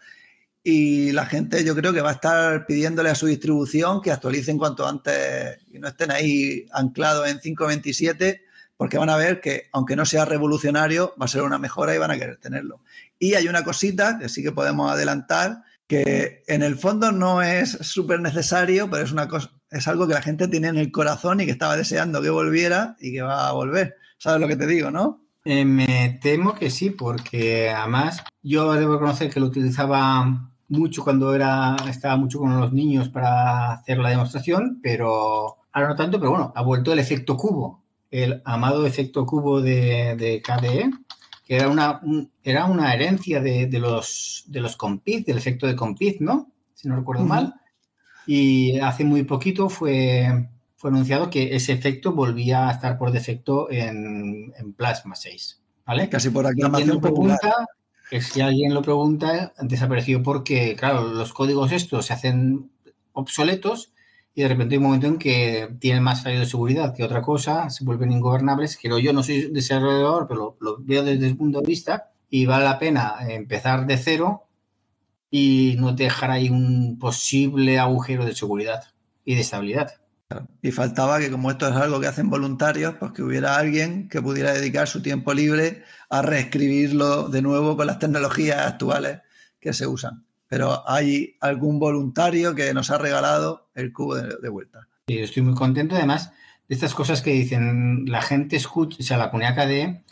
Y 0.68 1.12
la 1.12 1.26
gente 1.26 1.62
yo 1.62 1.76
creo 1.76 1.92
que 1.92 2.00
va 2.00 2.08
a 2.08 2.14
estar 2.14 2.66
pidiéndole 2.66 3.08
a 3.08 3.14
su 3.14 3.26
distribución 3.26 4.00
que 4.00 4.10
actualicen 4.10 4.58
cuanto 4.58 4.84
antes 4.84 5.60
y 5.70 5.78
no 5.78 5.86
estén 5.86 6.10
ahí 6.10 6.66
anclados 6.72 7.28
en 7.28 7.38
5.27, 7.38 8.40
porque 8.76 8.98
van 8.98 9.08
a 9.08 9.16
ver 9.16 9.40
que 9.40 9.68
aunque 9.70 9.94
no 9.94 10.04
sea 10.04 10.24
revolucionario, 10.24 11.14
va 11.22 11.26
a 11.26 11.28
ser 11.28 11.42
una 11.42 11.58
mejora 11.58 11.94
y 11.94 11.98
van 11.98 12.10
a 12.10 12.18
querer 12.18 12.38
tenerlo. 12.38 12.80
Y 13.16 13.34
hay 13.34 13.46
una 13.46 13.62
cosita 13.62 14.18
que 14.18 14.28
sí 14.28 14.42
que 14.42 14.50
podemos 14.50 14.90
adelantar, 14.90 15.62
que 15.86 16.42
en 16.48 16.64
el 16.64 16.74
fondo 16.74 17.12
no 17.12 17.42
es 17.42 17.70
súper 17.82 18.18
necesario, 18.18 18.90
pero 18.90 19.04
es 19.04 19.12
una 19.12 19.28
cosa, 19.28 19.52
es 19.70 19.86
algo 19.86 20.08
que 20.08 20.14
la 20.14 20.22
gente 20.22 20.48
tiene 20.48 20.66
en 20.66 20.78
el 20.78 20.90
corazón 20.90 21.40
y 21.40 21.44
que 21.44 21.52
estaba 21.52 21.76
deseando 21.76 22.20
que 22.20 22.30
volviera 22.30 22.96
y 22.98 23.12
que 23.12 23.22
va 23.22 23.46
a 23.46 23.52
volver. 23.52 23.98
¿Sabes 24.18 24.40
lo 24.40 24.48
que 24.48 24.56
te 24.56 24.66
digo, 24.66 24.90
no? 24.90 25.22
Eh, 25.44 25.64
me 25.64 26.18
temo 26.20 26.56
que 26.56 26.70
sí, 26.70 26.90
porque 26.90 27.70
además 27.70 28.24
yo 28.42 28.72
debo 28.72 28.94
reconocer 28.94 29.30
que 29.30 29.38
lo 29.38 29.46
utilizaba 29.46 30.50
mucho 30.68 31.04
cuando 31.04 31.34
era 31.34 31.76
estaba 31.88 32.16
mucho 32.16 32.38
con 32.38 32.60
los 32.60 32.72
niños 32.72 33.08
para 33.08 33.72
hacer 33.72 33.98
la 33.98 34.10
demostración, 34.10 34.80
pero 34.82 35.56
ahora 35.72 35.88
no 35.88 35.96
tanto, 35.96 36.18
pero 36.18 36.30
bueno, 36.30 36.52
ha 36.54 36.62
vuelto 36.62 36.92
el 36.92 36.98
efecto 36.98 37.36
cubo, 37.36 37.82
el 38.10 38.42
amado 38.44 38.86
efecto 38.86 39.26
cubo 39.26 39.60
de, 39.60 40.16
de 40.16 40.42
KDE, 40.42 40.90
que 41.46 41.56
era 41.56 41.68
una, 41.68 42.00
era 42.42 42.64
una 42.64 42.92
herencia 42.92 43.40
de, 43.40 43.68
los, 43.78 44.44
de 44.48 44.60
los 44.60 44.76
compit, 44.76 45.26
del 45.26 45.38
efecto 45.38 45.66
de 45.66 45.76
compit, 45.76 46.20
¿no? 46.20 46.50
Si 46.74 46.88
no 46.88 46.96
recuerdo 46.96 47.24
mal 47.24 47.54
y 48.26 48.78
hace 48.80 49.04
muy 49.04 49.22
poquito 49.22 49.68
fue, 49.68 50.48
fue 50.74 50.90
anunciado 50.90 51.30
que 51.30 51.54
ese 51.54 51.72
efecto 51.72 52.12
volvía 52.12 52.68
a 52.68 52.72
estar 52.72 52.98
por 52.98 53.12
defecto 53.12 53.70
en, 53.70 54.52
Plasma 54.76 55.14
6. 55.14 55.62
¿Vale? 55.86 56.08
Casi 56.08 56.30
por 56.30 56.46
aclamación 56.46 57.00
pregunta, 57.00 57.66
que 58.10 58.20
si 58.20 58.40
alguien 58.40 58.74
lo 58.74 58.82
pregunta, 58.82 59.52
desapareció 59.60 60.22
porque, 60.22 60.76
claro, 60.76 61.08
los 61.08 61.32
códigos 61.32 61.72
estos 61.72 62.06
se 62.06 62.12
hacen 62.12 62.70
obsoletos 63.12 63.92
y 64.34 64.42
de 64.42 64.48
repente 64.48 64.74
hay 64.74 64.78
un 64.78 64.84
momento 64.84 65.06
en 65.06 65.18
que 65.18 65.74
tienen 65.80 66.02
más 66.02 66.22
fallo 66.22 66.40
de 66.40 66.46
seguridad 66.46 66.94
que 66.94 67.02
otra 67.02 67.22
cosa, 67.22 67.70
se 67.70 67.84
vuelven 67.84 68.12
ingobernables, 68.12 68.76
que 68.76 68.88
yo 69.02 69.12
no 69.12 69.22
soy 69.22 69.50
desarrollador, 69.50 70.26
pero 70.28 70.56
lo, 70.60 70.76
lo 70.76 70.84
veo 70.84 71.02
desde 71.02 71.26
el 71.26 71.36
punto 71.36 71.60
de 71.60 71.66
vista 71.66 72.10
y 72.28 72.46
vale 72.46 72.64
la 72.64 72.78
pena 72.78 73.16
empezar 73.28 73.86
de 73.86 73.96
cero 73.96 74.46
y 75.30 75.76
no 75.78 75.92
dejar 75.92 76.30
ahí 76.30 76.50
un 76.50 76.98
posible 76.98 77.78
agujero 77.78 78.24
de 78.24 78.34
seguridad 78.34 78.84
y 79.24 79.34
de 79.34 79.40
estabilidad. 79.40 80.00
Y 80.60 80.72
faltaba 80.72 81.20
que 81.20 81.30
como 81.30 81.50
esto 81.50 81.68
es 81.68 81.76
algo 81.76 82.00
que 82.00 82.08
hacen 82.08 82.30
voluntarios, 82.30 82.96
pues 82.98 83.12
que 83.12 83.22
hubiera 83.22 83.56
alguien 83.56 84.08
que 84.08 84.20
pudiera 84.20 84.52
dedicar 84.52 84.88
su 84.88 85.00
tiempo 85.00 85.32
libre 85.32 85.84
a 86.08 86.22
reescribirlo 86.22 87.28
de 87.28 87.42
nuevo 87.42 87.76
con 87.76 87.86
las 87.86 87.98
tecnologías 87.98 88.58
actuales 88.66 89.20
que 89.60 89.72
se 89.72 89.86
usan. 89.86 90.24
Pero 90.48 90.88
hay 90.88 91.36
algún 91.40 91.78
voluntario 91.78 92.54
que 92.54 92.72
nos 92.72 92.90
ha 92.90 92.98
regalado 92.98 93.68
el 93.74 93.92
cubo 93.92 94.14
de, 94.16 94.48
vuelta. 94.48 94.88
Sí, 95.08 95.18
estoy 95.18 95.42
muy 95.42 95.54
contento 95.54 95.96
además 95.96 96.32
de 96.68 96.74
estas 96.74 96.94
cosas 96.94 97.22
que 97.22 97.32
dicen 97.32 98.04
la 98.06 98.22
gente 98.22 98.56
escucha, 98.56 98.98
o 99.00 99.02
sea, 99.02 99.18
la 99.18 99.30
comunidad 99.30 99.56
KDE 99.56 100.04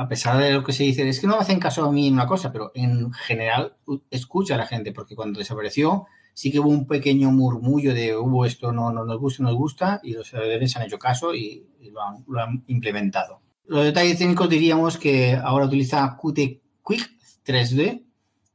a 0.00 0.08
pesar 0.08 0.38
de 0.38 0.52
lo 0.52 0.64
que 0.64 0.72
se 0.72 0.84
dice, 0.84 1.06
es 1.06 1.20
que 1.20 1.26
no 1.26 1.36
me 1.36 1.42
hacen 1.42 1.60
caso 1.60 1.84
a 1.84 1.92
mí 1.92 2.08
en 2.08 2.14
una 2.14 2.26
cosa, 2.26 2.50
pero 2.50 2.72
en 2.74 3.12
general 3.12 3.74
escucha 4.10 4.54
a 4.54 4.56
la 4.56 4.66
gente, 4.66 4.92
porque 4.92 5.14
cuando 5.14 5.38
desapareció 5.38 6.06
sí 6.32 6.50
que 6.50 6.58
hubo 6.58 6.70
un 6.70 6.86
pequeño 6.86 7.30
murmullo 7.30 7.92
de 7.92 8.16
hubo 8.16 8.46
esto 8.46 8.72
no, 8.72 8.92
no 8.92 9.04
nos 9.04 9.18
gusta, 9.18 9.42
nos 9.42 9.56
gusta, 9.56 10.00
y 10.02 10.14
los 10.14 10.28
servidores 10.28 10.74
han 10.76 10.84
hecho 10.84 10.98
caso 10.98 11.34
y, 11.34 11.66
lo, 11.92 12.40
han, 12.40 12.64
implementado. 12.68 13.40
Los 13.70 13.84
detalles 13.84 14.18
técnicos 14.18 14.48
diríamos 14.48 14.98
que 14.98 15.36
ahora 15.36 15.66
utiliza 15.66 16.16
Qt 16.16 16.60
Quick 16.84 17.10
3D, 17.46 18.02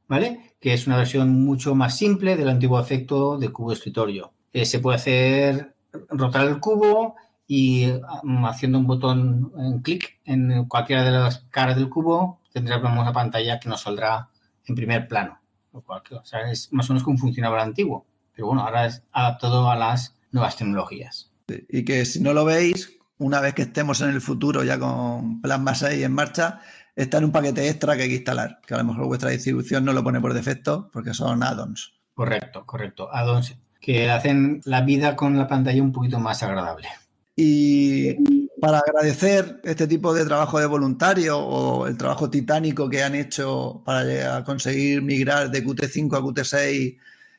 ¿vale? 0.08 0.52
Que 0.60 0.74
es 0.74 0.86
una 0.86 0.98
versión 0.98 1.42
mucho 1.42 1.74
más 1.74 1.96
simple 1.96 2.36
del 2.36 2.50
antiguo 2.50 2.78
efecto 2.78 3.38
de 3.38 3.48
cubo 3.48 3.72
escritorio. 3.72 4.34
Eh, 4.52 4.66
se 4.66 4.78
puede 4.78 4.96
hacer 4.96 5.74
rotar 6.10 6.46
el 6.46 6.60
cubo, 6.60 7.14
y 7.46 7.86
um, 8.24 8.44
haciendo 8.44 8.78
un 8.78 8.86
botón 8.86 9.52
en 9.56 9.78
clic 9.80 10.20
en 10.26 10.66
cualquiera 10.66 11.02
de 11.02 11.12
las 11.12 11.38
caras 11.48 11.76
del 11.76 11.88
cubo 11.88 12.40
tendremos 12.52 12.92
una 12.92 13.14
pantalla 13.14 13.58
que 13.58 13.70
nos 13.70 13.80
saldrá 13.80 14.28
en 14.66 14.74
primer 14.74 15.08
plano. 15.08 15.40
o 15.72 16.24
sea, 16.24 16.50
es 16.50 16.70
más 16.74 16.90
o 16.90 16.92
menos 16.92 17.04
como 17.04 17.16
funcionaba 17.16 17.56
el 17.56 17.68
antiguo. 17.68 18.04
Pero 18.34 18.48
bueno, 18.48 18.64
ahora 18.64 18.84
es 18.84 19.02
adaptado 19.12 19.70
a 19.70 19.76
las 19.76 20.14
nuevas 20.30 20.58
tecnologías. 20.58 21.30
Y 21.70 21.86
que 21.86 22.04
si 22.04 22.20
no 22.20 22.34
lo 22.34 22.44
veis, 22.44 22.95
una 23.18 23.40
vez 23.40 23.54
que 23.54 23.62
estemos 23.62 24.00
en 24.00 24.10
el 24.10 24.20
futuro 24.20 24.62
ya 24.64 24.78
con 24.78 25.40
Plasma 25.40 25.74
6 25.74 26.04
en 26.04 26.12
marcha, 26.12 26.60
está 26.94 27.18
en 27.18 27.24
un 27.24 27.32
paquete 27.32 27.68
extra 27.68 27.96
que 27.96 28.02
hay 28.02 28.08
que 28.08 28.16
instalar, 28.16 28.60
que 28.66 28.74
a 28.74 28.78
lo 28.78 28.84
mejor 28.84 29.06
vuestra 29.06 29.30
distribución 29.30 29.84
no 29.84 29.92
lo 29.92 30.02
pone 30.02 30.20
por 30.20 30.34
defecto 30.34 30.90
porque 30.92 31.14
son 31.14 31.42
add-ons. 31.42 31.94
Correcto, 32.14 32.64
correcto. 32.64 33.08
Add-ons 33.12 33.54
que 33.80 34.10
hacen 34.10 34.60
la 34.64 34.80
vida 34.80 35.14
con 35.14 35.38
la 35.38 35.46
pantalla 35.46 35.82
un 35.82 35.92
poquito 35.92 36.18
más 36.18 36.42
agradable. 36.42 36.88
Y 37.36 38.48
para 38.60 38.78
agradecer 38.78 39.60
este 39.62 39.86
tipo 39.86 40.14
de 40.14 40.24
trabajo 40.24 40.58
de 40.58 40.66
voluntario 40.66 41.38
o 41.38 41.86
el 41.86 41.96
trabajo 41.98 42.30
titánico 42.30 42.88
que 42.88 43.02
han 43.02 43.14
hecho 43.14 43.82
para 43.84 44.42
conseguir 44.42 45.02
migrar 45.02 45.50
de 45.50 45.64
Qt5 45.64 46.16
a 46.16 46.20
Qt6 46.20 46.98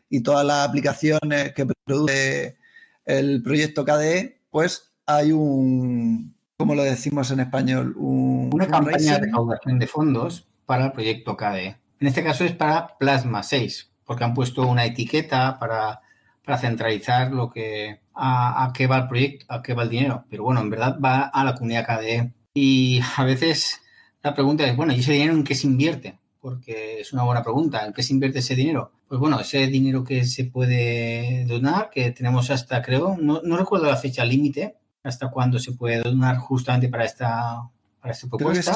y 0.09 0.21
todas 0.21 0.45
las 0.45 0.67
aplicaciones 0.67 1.53
que 1.53 1.65
produce 1.65 2.57
el 3.05 3.41
proyecto 3.41 3.83
KDE, 3.83 4.41
pues 4.51 4.86
hay 5.07 5.31
un, 5.31 6.35
¿cómo 6.57 6.75
lo 6.75 6.83
decimos 6.83 7.31
en 7.31 7.39
español? 7.39 7.95
Una 7.97 8.67
campaña 8.67 9.13
de 9.13 9.25
recaudación 9.25 9.79
de 9.79 9.87
fondos 9.87 10.45
para 10.65 10.85
el 10.85 10.91
proyecto 10.91 11.35
KDE. 11.35 11.77
En 11.99 12.07
este 12.07 12.23
caso 12.23 12.43
es 12.43 12.51
para 12.51 12.97
Plasma 12.99 13.41
6, 13.41 13.91
porque 14.05 14.23
han 14.23 14.35
puesto 14.35 14.67
una 14.67 14.85
etiqueta 14.85 15.57
para, 15.57 16.01
para 16.45 16.57
centralizar 16.59 17.31
lo 17.31 17.49
que 17.49 18.01
a, 18.13 18.71
qué 18.75 18.87
va 18.87 18.97
el 18.97 19.07
proyecto, 19.07 19.45
a 19.49 19.61
qué 19.61 19.73
va 19.73 19.83
el 19.83 19.89
dinero. 19.89 20.25
Pero 20.29 20.43
bueno, 20.43 20.61
en 20.61 20.69
verdad 20.69 20.99
va 21.03 21.21
a 21.21 21.43
la 21.43 21.55
comunidad 21.55 21.85
KDE. 21.85 22.33
Y 22.53 22.99
a 23.17 23.23
veces 23.23 23.81
la 24.23 24.33
pregunta 24.33 24.65
es, 24.65 24.75
bueno, 24.75 24.93
¿y 24.93 24.99
ese 24.99 25.13
dinero 25.13 25.33
en 25.33 25.43
qué 25.43 25.55
se 25.55 25.67
invierte? 25.67 26.19
Porque 26.39 26.99
es 26.99 27.13
una 27.13 27.23
buena 27.23 27.43
pregunta. 27.43 27.85
¿En 27.85 27.93
qué 27.93 28.03
se 28.03 28.13
invierte 28.13 28.39
ese 28.39 28.55
dinero? 28.55 28.91
Pues 29.07 29.19
bueno, 29.19 29.39
ese 29.39 29.67
dinero 29.67 30.03
que 30.03 30.25
se 30.25 30.45
puede 30.45 31.45
donar, 31.45 31.89
que 31.89 32.11
tenemos 32.11 32.49
hasta, 32.49 32.81
creo, 32.81 33.15
no, 33.17 33.41
recuerdo 33.57 33.85
la 33.85 33.95
fecha 33.95 34.25
límite, 34.25 34.75
hasta 35.07 35.29
cuándo 35.29 35.59
se 35.59 35.71
puede 35.71 36.01
donar 36.01 36.37
justamente 36.37 36.89
para 36.89 37.05
esta, 37.05 37.61
para 38.01 38.13
esta 38.13 38.27
propuesta. 38.27 38.75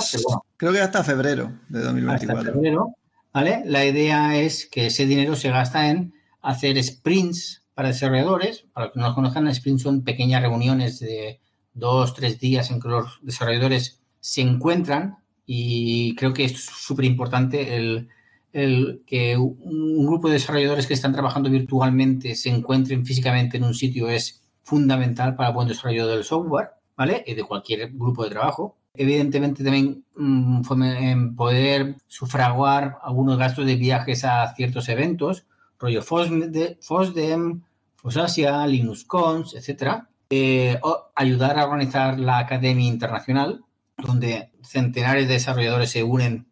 Creo 0.58 0.72
que, 0.72 0.80
hasta 0.80 1.04
febrero 1.04 1.52
de 1.70 1.80
2024. 1.82 2.40
Hasta 2.40 2.52
febrero, 2.54 2.96
¿vale? 3.34 3.64
La 3.66 3.86
idea 3.86 4.38
es 4.38 4.66
que 4.66 4.88
ese 4.88 5.06
dinero 5.06 5.36
se 5.36 5.50
gasta 5.50 5.90
en 5.90 6.14
hacer 6.42 6.82
sprints 6.84 7.64
para 7.74 7.90
desarrolladores, 7.90 8.66
para 8.74 8.86
los 8.88 8.94
que 8.94 9.00
no 9.00 9.06
los 9.08 9.16
conozcan, 9.16 9.54
sprints 9.54 9.84
son 9.84 10.04
pequeñas 10.04 10.42
reuniones 10.42 11.00
de 11.00 11.40
dos, 11.74 12.14
tres 12.14 12.40
días 12.40 12.70
en 12.72 12.80
que 12.80 12.88
los 12.88 13.20
desarrolladores 13.22 14.00
se 14.20 14.42
encuentran 14.42 15.18
y 15.46 16.16
creo 16.16 16.34
que 16.34 16.46
es 16.46 16.64
súper 16.64 17.06
importante 17.06 17.76
el, 17.76 18.10
el, 18.54 19.02
que 19.06 19.38
un 19.38 20.06
grupo 20.06 20.28
de 20.28 20.36
desarrolladores 20.36 20.86
que 20.86 20.94
están 20.94 21.14
trabajando 21.14 21.50
virtualmente 21.50 22.36
se 22.36 22.50
encuentren 22.50 23.06
físicamente 23.06 23.58
en 23.58 23.64
un 23.64 23.74
sitio 23.74 24.10
es 24.10 24.42
fundamental 24.64 25.36
para 25.36 25.50
el 25.50 25.56
buen 25.56 25.68
desarrollo 25.68 26.08
del 26.08 26.24
software, 26.24 26.70
¿vale? 26.96 27.24
Y 27.26 27.34
de 27.34 27.44
cualquier 27.44 27.92
grupo 27.92 28.24
de 28.24 28.30
trabajo. 28.30 28.78
Evidentemente 28.94 29.64
también 29.64 30.04
mmm, 30.16 31.36
poder 31.36 31.96
sufraguar 32.08 32.98
algunos 33.04 33.38
gastos 33.38 33.66
de 33.66 33.76
viajes 33.76 34.26
a 34.26 34.54
ciertos 34.54 34.90
eventos, 34.90 35.46
rollo 35.80 36.02
FOSDEM, 36.02 37.62
FOSASIA, 37.96 38.68
LinuxCons, 38.68 39.56
etcétera. 39.56 40.10
Eh, 40.30 40.80
ayudar 41.16 41.60
a 41.60 41.66
organizar 41.66 42.20
la 42.20 42.40
Academia 42.40 42.88
Internacional, 42.88 43.64
donde 43.98 44.52
centenares 44.64 45.28
de 45.28 45.34
desarrolladores 45.34 45.92
se 45.92 46.04
unen 46.04 46.48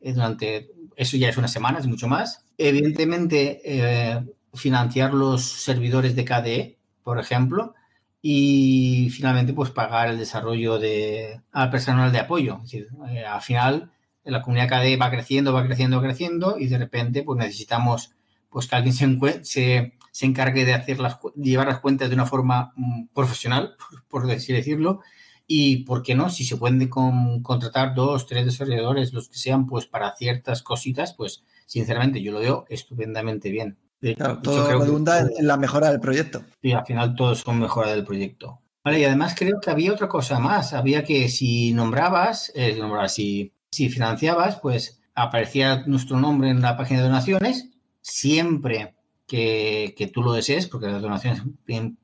eh, 0.00 0.12
durante, 0.12 0.70
eso 0.96 1.16
ya 1.16 1.28
es 1.28 1.36
unas 1.36 1.52
semanas 1.52 1.84
y 1.84 1.88
mucho 1.88 2.08
más. 2.08 2.44
Evidentemente, 2.58 3.60
eh, 3.64 4.24
financiar 4.54 5.12
los 5.12 5.42
servidores 5.42 6.16
de 6.16 6.24
KDE, 6.24 6.75
por 7.06 7.20
ejemplo, 7.20 7.72
y 8.20 9.10
finalmente 9.10 9.52
pues 9.52 9.70
pagar 9.70 10.08
el 10.08 10.18
desarrollo 10.18 10.80
de, 10.80 11.40
al 11.52 11.70
personal 11.70 12.10
de 12.10 12.18
apoyo. 12.18 12.62
Es 12.64 12.74
eh, 13.10 13.24
al 13.24 13.40
final 13.42 13.92
la 14.24 14.42
comunidad 14.42 14.68
KDE 14.68 14.96
va 14.96 15.08
creciendo, 15.08 15.52
va 15.52 15.64
creciendo, 15.64 16.02
creciendo 16.02 16.58
y 16.58 16.66
de 16.66 16.78
repente 16.78 17.22
pues 17.22 17.38
necesitamos 17.38 18.10
pues 18.50 18.66
que 18.66 18.74
alguien 18.74 18.92
se, 18.92 19.44
se, 19.44 19.92
se 20.10 20.26
encargue 20.26 20.64
de 20.64 20.74
hacer 20.74 20.98
las, 20.98 21.18
llevar 21.36 21.68
las 21.68 21.78
cuentas 21.78 22.08
de 22.08 22.16
una 22.16 22.26
forma 22.26 22.72
mm, 22.74 23.06
profesional, 23.14 23.76
por 24.08 24.28
así 24.28 24.52
decirlo, 24.52 25.00
y 25.46 25.84
por 25.84 26.02
qué 26.02 26.16
no, 26.16 26.28
si 26.28 26.44
se 26.44 26.56
pueden 26.56 26.88
con, 26.88 27.40
contratar 27.44 27.94
dos, 27.94 28.26
tres 28.26 28.46
desarrolladores, 28.46 29.12
los 29.12 29.28
que 29.28 29.38
sean, 29.38 29.68
pues 29.68 29.86
para 29.86 30.12
ciertas 30.16 30.64
cositas, 30.64 31.14
pues 31.14 31.44
sinceramente 31.66 32.20
yo 32.20 32.32
lo 32.32 32.40
veo 32.40 32.64
estupendamente 32.68 33.50
bien. 33.50 33.78
Claro, 34.00 34.40
todo 34.40 34.78
redunda 34.78 35.20
en 35.20 35.46
la 35.46 35.56
mejora 35.56 35.90
del 35.90 36.00
proyecto. 36.00 36.42
Y 36.62 36.72
al 36.72 36.84
final 36.84 37.14
todos 37.14 37.40
son 37.40 37.58
mejora 37.60 37.90
del 37.90 38.04
proyecto. 38.04 38.60
Vale, 38.84 39.00
y 39.00 39.04
además 39.04 39.34
creo 39.36 39.58
que 39.60 39.70
había 39.70 39.92
otra 39.92 40.08
cosa 40.08 40.38
más. 40.38 40.72
Había 40.72 41.02
que 41.02 41.28
si 41.28 41.72
nombrabas, 41.72 42.52
eh, 42.54 42.78
si, 43.08 43.52
si 43.70 43.88
financiabas, 43.88 44.60
pues 44.60 45.00
aparecía 45.14 45.82
nuestro 45.86 46.20
nombre 46.20 46.50
en 46.50 46.62
la 46.62 46.76
página 46.76 47.00
de 47.00 47.06
donaciones, 47.06 47.70
siempre 48.00 48.94
que, 49.26 49.94
que 49.96 50.06
tú 50.06 50.22
lo 50.22 50.32
desees, 50.32 50.68
porque 50.68 50.86
las 50.86 51.02
donaciones 51.02 51.42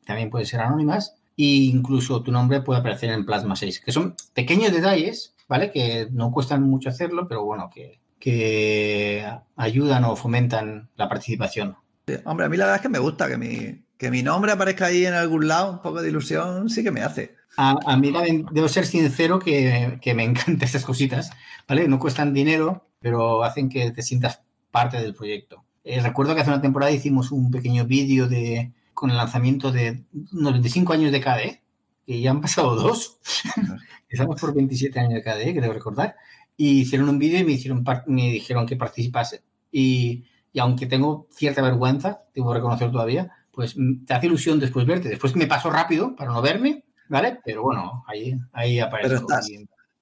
también 0.04 0.30
pueden 0.30 0.46
ser 0.46 0.60
anónimas, 0.60 1.14
e 1.36 1.44
incluso 1.44 2.22
tu 2.22 2.32
nombre 2.32 2.62
puede 2.62 2.80
aparecer 2.80 3.10
en 3.10 3.24
Plasma 3.24 3.54
6, 3.54 3.80
que 3.80 3.92
son 3.92 4.16
pequeños 4.34 4.72
detalles, 4.72 5.34
¿vale? 5.48 5.70
Que 5.70 6.08
no 6.10 6.32
cuestan 6.32 6.62
mucho 6.62 6.88
hacerlo, 6.88 7.28
pero 7.28 7.44
bueno, 7.44 7.70
que, 7.72 8.00
que 8.22 9.26
ayudan 9.56 10.04
o 10.04 10.14
fomentan 10.14 10.88
la 10.94 11.08
participación. 11.08 11.74
hombre, 12.24 12.46
a 12.46 12.48
mí 12.48 12.56
la 12.56 12.66
verdad 12.66 12.76
es 12.76 12.82
que 12.82 12.88
me 12.88 13.00
gusta 13.00 13.28
que 13.28 13.36
mi, 13.36 13.82
que 13.98 14.12
mi 14.12 14.22
nombre 14.22 14.52
aparezca 14.52 14.86
ahí 14.86 15.04
en 15.04 15.14
algún 15.14 15.48
lado, 15.48 15.72
un 15.72 15.82
poco 15.82 16.00
de 16.00 16.10
ilusión, 16.10 16.70
sí 16.70 16.84
que 16.84 16.92
me 16.92 17.02
hace. 17.02 17.34
A, 17.56 17.74
a 17.84 17.96
mí 17.96 18.12
debo 18.52 18.68
ser 18.68 18.86
sincero 18.86 19.40
que, 19.40 19.98
que, 20.00 20.14
me 20.14 20.22
encantan 20.28 20.62
estas 20.62 20.84
cositas, 20.84 21.32
¿vale? 21.66 21.88
No 21.88 21.98
cuestan 21.98 22.32
dinero, 22.32 22.86
pero 23.00 23.42
hacen 23.42 23.68
que 23.68 23.90
te 23.90 24.02
sientas 24.02 24.40
parte 24.70 24.98
del 24.98 25.16
proyecto. 25.16 25.64
Eh, 25.82 26.00
recuerdo 26.00 26.36
que 26.36 26.42
hace 26.42 26.50
una 26.50 26.62
temporada 26.62 26.92
hicimos 26.92 27.32
un 27.32 27.50
pequeño 27.50 27.86
vídeo 27.86 28.28
de 28.28 28.70
con 28.94 29.10
el 29.10 29.16
lanzamiento 29.16 29.72
de 29.72 30.04
95 30.30 30.92
años 30.92 31.10
de 31.10 31.20
KDE, 31.20 31.62
que 32.06 32.20
ya 32.20 32.30
han 32.30 32.40
pasado 32.40 32.76
dos. 32.76 33.18
Estamos 34.08 34.40
por 34.40 34.54
27 34.54 35.00
años 35.00 35.14
de 35.14 35.22
KDE, 35.24 35.56
creo 35.56 35.72
recordar 35.72 36.14
y 36.62 36.82
hicieron 36.82 37.08
un 37.08 37.18
vídeo 37.18 37.40
y 37.40 37.44
me, 37.44 37.50
hicieron, 37.50 37.82
me 38.06 38.30
dijeron 38.30 38.66
que 38.66 38.76
participase. 38.76 39.42
Y, 39.72 40.26
y, 40.52 40.60
aunque 40.60 40.86
tengo 40.86 41.26
cierta 41.32 41.60
vergüenza, 41.60 42.22
debo 42.32 42.50
que 42.50 42.58
reconocer 42.58 42.92
todavía, 42.92 43.32
pues 43.50 43.74
te 44.06 44.14
hace 44.14 44.26
ilusión 44.26 44.60
después 44.60 44.86
verte. 44.86 45.08
Después 45.08 45.34
me 45.34 45.48
paso 45.48 45.70
rápido 45.70 46.14
para 46.14 46.30
no 46.30 46.40
verme, 46.40 46.84
¿vale? 47.08 47.40
Pero 47.44 47.64
bueno, 47.64 48.04
ahí, 48.06 48.38
ahí 48.52 48.78
aparece. 48.78 49.18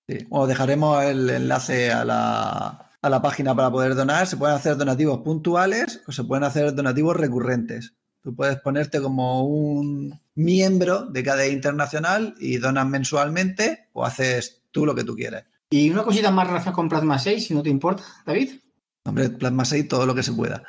Sí. 0.07 0.19
O 0.29 0.47
dejaremos 0.47 1.03
el 1.03 1.31
enlace 1.31 1.93
a 1.93 2.05
la, 2.05 2.91
a 3.01 3.09
la 3.09 3.23
página 3.23 3.55
para 3.55 3.71
poder 3.71 3.95
donar. 3.95 4.27
Se 4.27 4.37
pueden 4.37 4.57
hacer 4.57 4.77
donativos 4.77 5.21
puntuales 5.21 6.03
o 6.07 6.13
se 6.13 6.25
pueden 6.25 6.45
hacer 6.45 6.75
donativos 6.75 7.17
recurrentes. 7.17 7.95
Tú 8.21 8.37
puedes 8.37 8.59
ponerte 8.59 9.01
como 9.01 9.47
un 9.47 10.21
miembro 10.35 11.07
de 11.07 11.23
cada 11.23 11.47
internacional 11.47 12.35
y 12.39 12.59
donas 12.59 12.87
mensualmente 12.87 13.89
o 13.95 14.05
haces 14.05 14.61
tú 14.71 14.85
lo 14.85 14.95
que 14.95 15.05
tú 15.05 15.17
quieres. 15.17 15.45
Y 15.73 15.89
una 15.89 16.03
cosita 16.03 16.33
más 16.33 16.49
relacionada 16.49 16.75
con 16.75 16.89
Plasma 16.89 17.19
6, 17.19 17.47
si 17.47 17.55
no 17.55 17.63
te 17.63 17.71
importa, 17.71 18.03
David. 18.27 18.55
Hombre, 19.05 19.31
Plasma 19.31 19.65
6, 19.65 19.87
todo 19.87 20.05
lo 20.05 20.15
que 20.15 20.25
se 20.25 20.33
pueda. 20.33 20.63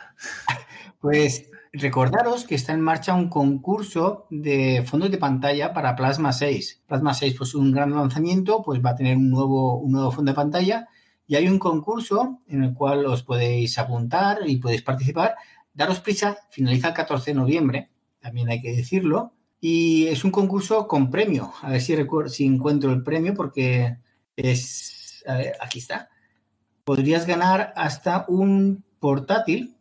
Pues 0.99 1.49
recordaros 1.73 2.45
que 2.45 2.53
está 2.53 2.73
en 2.73 2.81
marcha 2.81 3.15
un 3.15 3.27
concurso 3.27 4.27
de 4.29 4.83
fondos 4.85 5.09
de 5.09 5.17
pantalla 5.17 5.73
para 5.73 5.95
Plasma 5.95 6.31
6. 6.31 6.83
Plasma 6.85 7.15
6, 7.15 7.33
pues 7.35 7.55
un 7.55 7.71
gran 7.71 7.95
lanzamiento, 7.95 8.61
pues 8.61 8.79
va 8.85 8.91
a 8.91 8.95
tener 8.95 9.17
un 9.17 9.31
nuevo, 9.31 9.77
un 9.79 9.93
nuevo 9.93 10.11
fondo 10.11 10.31
de 10.31 10.35
pantalla 10.35 10.87
y 11.25 11.37
hay 11.37 11.47
un 11.47 11.57
concurso 11.57 12.41
en 12.47 12.63
el 12.63 12.75
cual 12.75 13.05
os 13.07 13.23
podéis 13.23 13.79
apuntar 13.79 14.39
y 14.45 14.57
podéis 14.57 14.83
participar. 14.83 15.33
Daros 15.73 16.01
prisa, 16.01 16.37
finaliza 16.51 16.89
el 16.89 16.93
14 16.93 17.31
de 17.31 17.35
noviembre, 17.35 17.89
también 18.19 18.49
hay 18.49 18.61
que 18.61 18.75
decirlo. 18.75 19.33
Y 19.59 20.07
es 20.07 20.23
un 20.23 20.31
concurso 20.31 20.87
con 20.87 21.09
premio. 21.09 21.53
A 21.61 21.71
ver 21.71 21.81
si, 21.81 21.95
recuerdo, 21.95 22.29
si 22.29 22.45
encuentro 22.45 22.91
el 22.91 23.01
premio 23.01 23.33
porque 23.33 23.97
es, 24.43 25.23
a 25.27 25.35
ver, 25.35 25.53
aquí 25.61 25.79
está. 25.79 26.09
Podrías 26.83 27.25
ganar 27.25 27.73
hasta 27.75 28.25
un 28.27 28.83
portátil, 28.99 29.77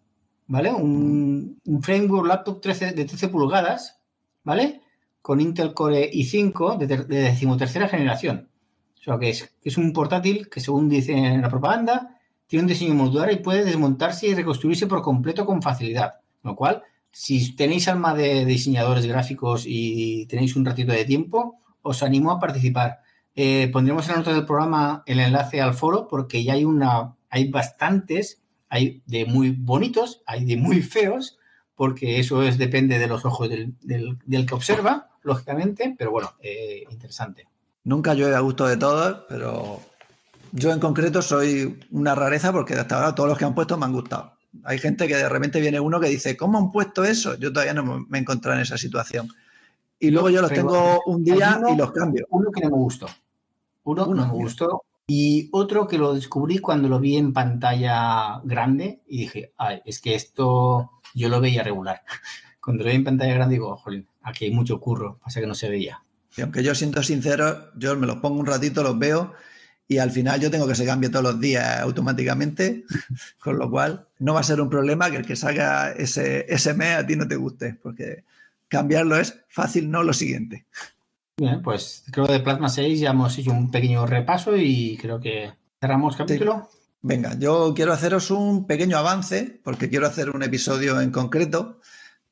¿vale? 0.47 0.71
Un, 0.71 1.61
un 1.65 1.83
framework 1.83 2.27
laptop 2.27 2.61
13, 2.61 2.93
de 2.93 3.05
13 3.05 3.29
pulgadas, 3.29 4.01
¿vale? 4.45 4.83
Con 5.23 5.41
Intel 5.41 5.75
Core 5.75 6.11
i5 6.11 6.79
de, 6.79 6.87
de 6.87 7.21
decimotercera 7.23 7.89
generación. 7.89 8.51
O 8.99 9.03
sea, 9.03 9.19
que 9.19 9.31
es, 9.31 9.55
es 9.63 9.79
un 9.79 9.93
portátil 9.93 10.49
que, 10.51 10.61
según 10.61 10.89
dice 10.89 11.13
en 11.13 11.41
la 11.41 11.49
propaganda, 11.49 12.19
tiene 12.47 12.65
un 12.65 12.69
diseño 12.69 12.95
modular 12.95 13.33
y 13.33 13.37
puede 13.37 13.65
desmontarse 13.65 14.27
y 14.27 14.35
reconstruirse 14.35 14.87
por 14.87 15.03
completo 15.03 15.47
con 15.47 15.63
facilidad. 15.63 16.21
Lo 16.43 16.57
cual, 16.57 16.83
si 17.11 17.55
tenéis 17.55 17.89
alma 17.89 18.15
de 18.15 18.45
diseñadores 18.45 19.07
gráficos 19.07 19.65
y 19.67 20.27
tenéis 20.27 20.57
un 20.57 20.65
ratito 20.65 20.93
de 20.93 21.05
tiempo, 21.05 21.61
os 21.83 22.03
animo 22.03 22.31
a 22.31 22.39
participar. 22.39 23.01
Eh, 23.43 23.71
pondremos 23.73 24.05
en 24.05 24.13
la 24.13 24.19
nota 24.19 24.35
del 24.35 24.45
programa 24.45 25.03
el 25.07 25.19
enlace 25.19 25.63
al 25.63 25.73
foro 25.73 26.07
porque 26.09 26.45
ya 26.45 26.53
hay 26.53 26.67
una, 26.67 27.15
hay 27.31 27.51
bastantes, 27.51 28.43
hay 28.69 29.03
de 29.07 29.25
muy 29.25 29.49
bonitos, 29.49 30.23
hay 30.27 30.45
de 30.45 30.59
muy 30.59 30.83
feos, 30.83 31.39
porque 31.75 32.21
eso 32.21 32.43
es, 32.43 32.59
depende 32.59 32.99
de 32.99 33.07
los 33.07 33.25
ojos 33.25 33.49
del, 33.49 33.73
del, 33.81 34.19
del 34.27 34.45
que 34.45 34.55
observa, 34.55 35.09
lógicamente, 35.23 35.95
pero 35.97 36.11
bueno, 36.11 36.35
eh, 36.43 36.85
interesante. 36.91 37.49
Nunca 37.85 38.13
yo 38.13 38.29
he 38.29 38.35
a 38.35 38.41
gusto 38.41 38.67
de 38.67 38.77
todos, 38.77 39.25
pero 39.27 39.81
yo 40.53 40.71
en 40.71 40.79
concreto 40.79 41.23
soy 41.23 41.81
una 41.93 42.15
rareza 42.15 42.53
porque 42.53 42.75
hasta 42.75 42.97
ahora 42.97 43.15
todos 43.15 43.31
los 43.31 43.39
que 43.39 43.47
han 43.47 43.55
puesto 43.55 43.79
me 43.79 43.87
han 43.87 43.95
gustado. 43.95 44.35
Hay 44.65 44.79
gente 44.79 45.09
que 45.09 45.17
de 45.17 45.31
repente 45.31 45.63
viene 45.63 45.81
uno 45.81 45.99
que 45.99 46.09
dice, 46.09 46.37
¿cómo 46.37 46.59
han 46.59 46.71
puesto 46.71 47.05
eso? 47.05 47.39
Yo 47.39 47.51
todavía 47.51 47.73
no 47.73 48.05
me 48.07 48.19
he 48.19 48.21
encontrado 48.21 48.59
en 48.59 48.65
esa 48.65 48.77
situación. 48.77 49.31
Y 49.99 50.11
luego 50.11 50.29
yo 50.29 50.43
los 50.43 50.53
tengo 50.53 51.01
un 51.07 51.25
día 51.25 51.57
uno, 51.59 51.73
y 51.73 51.77
los 51.77 51.93
cambio. 51.93 52.27
Uno 52.29 52.51
que 52.51 52.61
no 52.61 52.69
me 52.69 52.77
gustó. 52.77 53.07
Uno, 53.91 54.07
uno 54.07 54.27
no 54.27 54.33
me 54.33 54.43
gustó. 54.43 54.83
Y 55.07 55.49
otro 55.53 55.89
que 55.89 55.99
lo 55.99 56.15
descubrí 56.15 56.59
cuando 56.59 56.89
lo 56.89 57.01
vi 57.01 57.17
en 57.17 57.33
pantalla 57.33 58.41
grande 58.45 59.01
y 59.09 59.19
dije, 59.19 59.53
ay, 59.59 59.83
es 59.85 60.01
que 60.01 60.15
esto 60.15 60.91
yo 61.15 61.29
lo 61.29 61.41
veía 61.41 61.63
regular. 61.63 62.03
Cuando 62.61 62.85
lo 62.85 62.91
vi 62.91 62.97
en 62.97 63.05
pantalla 63.05 63.35
grande 63.35 63.55
digo, 63.55 63.77
jolín, 63.77 64.07
aquí 64.23 64.45
hay 64.45 64.51
mucho 64.53 64.79
curro, 64.79 65.19
pasa 65.25 65.41
que 65.41 65.47
no 65.47 65.55
se 65.55 65.71
veía. 65.71 66.05
Y 66.37 66.43
aunque 66.43 66.63
yo 66.63 66.75
siento 66.75 67.03
sincero, 67.03 67.73
yo 67.75 67.97
me 67.97 68.07
los 68.07 68.17
pongo 68.17 68.39
un 68.39 68.47
ratito, 68.47 68.83
los 68.83 68.99
veo 68.99 69.33
y 69.89 69.99
al 69.99 70.13
final 70.13 70.41
yo 70.41 70.53
tengo 70.53 70.69
que 70.69 70.77
se 70.77 70.87
cambie 70.87 71.11
todos 71.11 71.25
los 71.25 71.41
días 71.41 71.81
automáticamente, 71.81 72.85
con 73.43 73.59
lo 73.59 73.69
cual 73.69 74.07
no 74.21 74.35
va 74.35 74.41
a 74.41 74.45
ser 74.45 74.61
un 74.61 74.71
problema 74.71 75.11
que 75.11 75.17
el 75.17 75.27
que 75.27 75.35
salga 75.35 75.91
ese, 75.91 76.47
ese 76.49 76.75
mes 76.75 76.97
a 76.97 77.05
ti 77.05 77.17
no 77.17 77.27
te 77.27 77.35
guste, 77.35 77.75
porque 77.83 78.23
cambiarlo 78.69 79.17
es 79.17 79.41
fácil, 79.49 79.91
no 79.91 80.05
lo 80.05 80.13
siguiente. 80.13 80.67
Bien, 81.41 81.63
pues 81.63 82.05
creo 82.13 82.27
que 82.27 82.35
de 82.35 82.41
Plasma 82.41 82.69
6 82.69 83.01
ya 83.01 83.13
hemos 83.13 83.39
hecho 83.39 83.51
un 83.51 83.71
pequeño 83.71 84.05
repaso 84.05 84.55
y 84.59 84.99
creo 85.01 85.19
que 85.19 85.51
cerramos 85.81 86.15
capítulo. 86.15 86.69
Sí. 86.71 86.79
Venga, 87.01 87.35
yo 87.39 87.73
quiero 87.75 87.95
haceros 87.95 88.31
un 88.31 88.67
pequeño 88.67 88.99
avance 88.99 89.59
porque 89.65 89.89
quiero 89.89 90.07
hacer 90.07 90.29
un 90.29 90.43
episodio 90.43 91.01
en 91.01 91.11
concreto, 91.11 91.81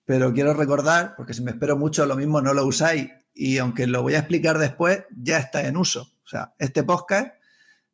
pero 0.05 0.35
quiero 0.35 0.53
recordar, 0.53 1.15
porque 1.17 1.33
si 1.33 1.41
me 1.41 1.53
espero 1.53 1.79
mucho, 1.79 2.05
lo 2.05 2.17
mismo 2.17 2.43
no 2.43 2.53
lo 2.53 2.67
usáis 2.67 3.09
y 3.33 3.57
aunque 3.57 3.87
lo 3.87 4.03
voy 4.03 4.15
a 4.15 4.19
explicar 4.19 4.59
después, 4.59 5.05
ya 5.17 5.39
está 5.39 5.67
en 5.67 5.79
uso. 5.79 6.03
O 6.23 6.29
sea, 6.29 6.53
este 6.59 6.83
podcast 6.83 7.33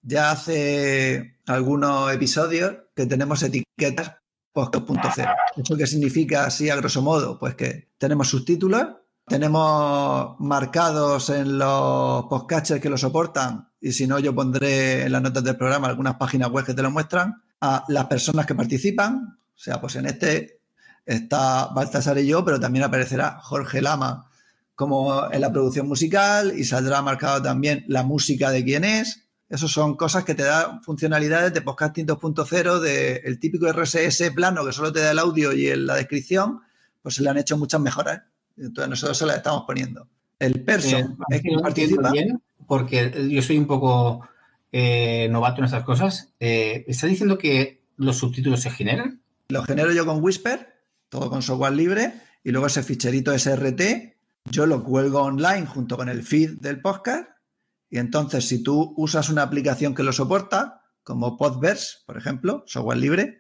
ya 0.03 0.33
hace 0.33 1.39
algunos 1.47 2.13
episodios 2.13 2.75
que 2.93 3.07
tenemos 3.07 3.41
etiquetas 3.45 4.17
podcast.0. 4.53 5.33
¿Eso 5.59 5.77
qué 5.77 5.87
significa 5.87 6.45
así 6.45 6.71
a 6.71 6.77
grosso 6.77 7.03
modo? 7.03 7.39
Pues 7.39 7.55
que 7.55 7.93
tenemos 7.99 8.31
subtítulos 8.31 9.04
tenemos 9.27 10.37
marcados 10.39 11.31
en 11.31 11.59
los 11.59 12.25
podcasters 12.25 12.81
que 12.81 12.91
lo 12.91 12.99
soportan 12.99 13.69
y 13.81 13.93
si 13.93 14.07
no, 14.07 14.19
yo 14.19 14.35
pondré 14.35 15.03
en 15.03 15.13
las 15.13 15.23
notas 15.23 15.45
del 15.45 15.57
programa 15.57 15.89
algunas 15.89 16.17
páginas 16.17 16.51
web 16.51 16.65
que 16.65 16.75
te 16.75 16.83
lo 16.83 16.91
muestran, 16.91 17.43
a 17.61 17.85
las 17.89 18.07
personas 18.07 18.47
que 18.47 18.55
participan. 18.55 19.39
O 19.55 19.59
sea, 19.59 19.81
pues 19.81 19.97
en 19.97 20.07
este 20.07 20.61
está 21.05 21.67
Baltasar 21.67 22.19
y 22.19 22.27
yo, 22.27 22.45
pero 22.45 22.59
también 22.59 22.85
aparecerá 22.85 23.39
Jorge 23.43 23.83
Lama 23.83 24.31
como 24.75 25.31
en 25.31 25.41
la 25.41 25.53
producción 25.53 25.87
musical 25.87 26.53
y 26.59 26.65
saldrá 26.65 27.01
marcado 27.03 27.43
también 27.43 27.85
la 27.89 28.03
música 28.03 28.51
de 28.51 28.65
quién 28.65 28.85
es. 28.85 29.29
Esas 29.49 29.71
son 29.71 29.97
cosas 29.97 30.25
que 30.25 30.35
te 30.35 30.43
dan 30.43 30.83
funcionalidades 30.83 31.53
de 31.53 31.61
podcasting 31.63 32.07
2.0, 32.07 32.81
del 32.81 33.39
típico 33.39 33.71
RSS 33.71 34.31
plano 34.35 34.65
que 34.65 34.73
solo 34.73 34.93
te 34.93 35.01
da 35.01 35.13
el 35.13 35.19
audio 35.19 35.53
y 35.53 35.75
la 35.77 35.95
descripción, 35.95 36.61
pues 37.03 37.15
se 37.15 37.23
le 37.23 37.31
han 37.31 37.37
hecho 37.37 37.57
muchas 37.57 37.81
mejoras. 37.81 38.23
Entonces 38.57 38.91
nosotros 38.91 39.19
se 39.19 39.27
las 39.27 39.37
estamos 39.37 39.65
poniendo. 39.67 40.09
El 40.39 40.63
perso 40.63 40.99
eh, 40.99 41.07
es 41.31 41.43
que 41.43 41.51
participa. 41.61 42.11
Bien 42.11 42.41
porque 42.67 43.29
yo 43.31 43.43
soy 43.43 43.59
un 43.59 43.67
poco 43.67 44.27
eh, 44.73 45.29
novato 45.31 45.59
en 45.59 45.67
estas 45.67 45.85
cosas. 45.85 46.33
Eh, 46.41 46.85
¿Estás 46.87 47.11
diciendo 47.11 47.39
que 47.39 47.85
los 47.97 48.19
subtítulos 48.19 48.61
se 48.61 48.71
generan? 48.71 49.23
Los 49.49 49.67
genero 49.67 49.93
yo 49.93 50.07
con 50.07 50.23
Whisper, 50.23 50.75
todo 51.09 51.31
con 51.31 51.43
software 51.43 51.73
libre, 51.73 52.15
y 52.43 52.51
luego 52.51 52.67
ese 52.67 52.83
ficherito 52.83 53.37
SRT, 53.37 54.17
yo 54.51 54.67
lo 54.67 54.83
cuelgo 54.83 55.23
online 55.23 55.67
junto 55.67 55.97
con 55.97 56.09
el 56.09 56.23
feed 56.23 56.61
del 56.61 56.81
podcast, 56.81 57.29
y 57.91 57.99
entonces 57.99 58.47
si 58.47 58.63
tú 58.63 58.95
usas 58.97 59.29
una 59.29 59.43
aplicación 59.43 59.95
que 59.95 60.03
lo 60.03 60.13
soporta, 60.13 60.83
como 61.03 61.37
Podverse, 61.37 61.99
por 62.07 62.17
ejemplo, 62.17 62.65
software 62.67 62.99
libre, 62.99 63.39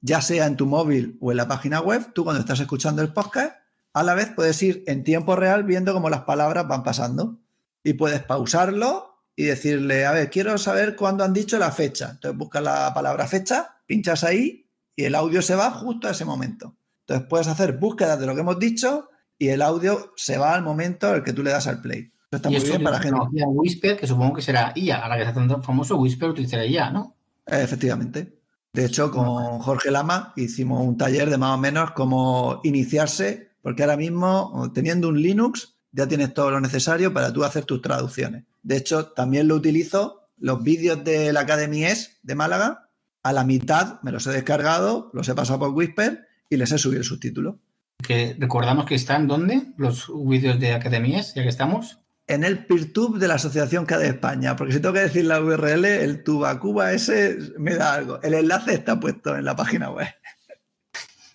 ya 0.00 0.20
sea 0.20 0.46
en 0.46 0.56
tu 0.56 0.66
móvil 0.66 1.18
o 1.20 1.30
en 1.30 1.36
la 1.36 1.46
página 1.46 1.80
web, 1.80 2.12
tú 2.14 2.24
cuando 2.24 2.40
estás 2.40 2.60
escuchando 2.60 3.02
el 3.02 3.12
podcast, 3.12 3.56
a 3.94 4.02
la 4.02 4.14
vez 4.14 4.30
puedes 4.34 4.62
ir 4.62 4.84
en 4.86 5.04
tiempo 5.04 5.36
real 5.36 5.64
viendo 5.64 5.92
cómo 5.92 6.10
las 6.10 6.22
palabras 6.22 6.66
van 6.68 6.82
pasando 6.82 7.38
y 7.84 7.94
puedes 7.94 8.22
pausarlo 8.22 9.24
y 9.36 9.44
decirle, 9.44 10.06
a 10.06 10.12
ver, 10.12 10.30
quiero 10.30 10.56
saber 10.58 10.96
cuándo 10.96 11.24
han 11.24 11.32
dicho 11.32 11.58
la 11.58 11.72
fecha. 11.72 12.10
Entonces 12.12 12.38
buscas 12.38 12.62
la 12.62 12.92
palabra 12.94 13.26
fecha, 13.26 13.76
pinchas 13.86 14.24
ahí 14.24 14.68
y 14.94 15.04
el 15.04 15.14
audio 15.14 15.42
se 15.42 15.54
va 15.54 15.70
justo 15.70 16.08
a 16.08 16.12
ese 16.12 16.24
momento. 16.24 16.76
Entonces 17.00 17.26
puedes 17.28 17.48
hacer 17.48 17.78
búsquedas 17.78 18.18
de 18.20 18.26
lo 18.26 18.34
que 18.34 18.40
hemos 18.40 18.58
dicho 18.58 19.08
y 19.38 19.48
el 19.48 19.62
audio 19.62 20.12
se 20.16 20.38
va 20.38 20.54
al 20.54 20.62
momento 20.62 21.08
al 21.08 21.24
que 21.24 21.32
tú 21.32 21.42
le 21.42 21.50
das 21.50 21.66
al 21.66 21.80
play. 21.80 22.12
Esto 22.24 22.36
está 22.36 22.50
muy 22.50 22.60
bien 22.60 22.82
para 22.82 23.00
gente. 23.00 23.18
Whisper, 23.46 23.96
que 23.98 24.06
supongo 24.06 24.34
que 24.34 24.42
será 24.42 24.72
IA, 24.74 25.04
a 25.04 25.08
la 25.08 25.16
que 25.16 25.22
está 25.22 25.34
tan 25.34 25.62
famoso, 25.62 25.96
Whisper 25.96 26.30
utilizará 26.30 26.64
IA, 26.64 26.90
¿no? 26.90 27.16
Efectivamente. 27.44 28.38
De 28.72 28.86
hecho, 28.86 29.10
con 29.10 29.58
Jorge 29.58 29.90
Lama 29.90 30.32
hicimos 30.36 30.80
un 30.80 30.96
taller 30.96 31.28
de 31.28 31.36
más 31.36 31.56
o 31.56 31.58
menos 31.58 31.90
cómo 31.90 32.60
iniciarse, 32.62 33.51
porque 33.62 33.82
ahora 33.82 33.96
mismo, 33.96 34.70
teniendo 34.74 35.08
un 35.08 35.22
Linux, 35.22 35.76
ya 35.92 36.06
tienes 36.06 36.34
todo 36.34 36.50
lo 36.50 36.60
necesario 36.60 37.12
para 37.12 37.32
tú 37.32 37.44
hacer 37.44 37.64
tus 37.64 37.80
traducciones. 37.80 38.44
De 38.62 38.76
hecho, 38.76 39.06
también 39.06 39.48
lo 39.48 39.54
utilizo, 39.54 40.28
los 40.38 40.62
vídeos 40.62 41.04
de 41.04 41.32
la 41.32 41.40
Academy 41.40 41.84
S 41.84 42.18
de 42.22 42.34
Málaga, 42.34 42.90
a 43.22 43.32
la 43.32 43.44
mitad 43.44 44.00
me 44.02 44.10
los 44.10 44.26
he 44.26 44.30
descargado, 44.30 45.10
los 45.12 45.28
he 45.28 45.34
pasado 45.34 45.60
por 45.60 45.70
Whisper 45.70 46.26
y 46.50 46.56
les 46.56 46.72
he 46.72 46.78
subido 46.78 47.00
el 47.00 47.06
subtítulo. 47.06 47.60
Que 48.02 48.36
recordamos 48.38 48.86
que 48.86 48.96
están 48.96 49.28
dónde 49.28 49.72
los 49.76 50.10
vídeos 50.26 50.58
de 50.58 50.72
Academy 50.72 51.14
S, 51.14 51.32
ya 51.36 51.42
que 51.42 51.48
estamos. 51.48 51.98
En 52.26 52.42
el 52.42 52.66
PeerTube 52.66 53.18
de 53.18 53.28
la 53.28 53.34
Asociación 53.34 53.86
CADE 53.86 54.08
España, 54.08 54.56
porque 54.56 54.72
si 54.72 54.80
tengo 54.80 54.94
que 54.94 55.00
decir 55.00 55.24
la 55.24 55.40
URL, 55.40 55.84
el 55.84 56.24
Tubacuba 56.24 56.92
ese 56.92 57.36
me 57.58 57.74
da 57.74 57.94
algo. 57.94 58.20
El 58.22 58.34
enlace 58.34 58.74
está 58.74 58.98
puesto 58.98 59.36
en 59.36 59.44
la 59.44 59.54
página 59.54 59.90
web. 59.90 60.08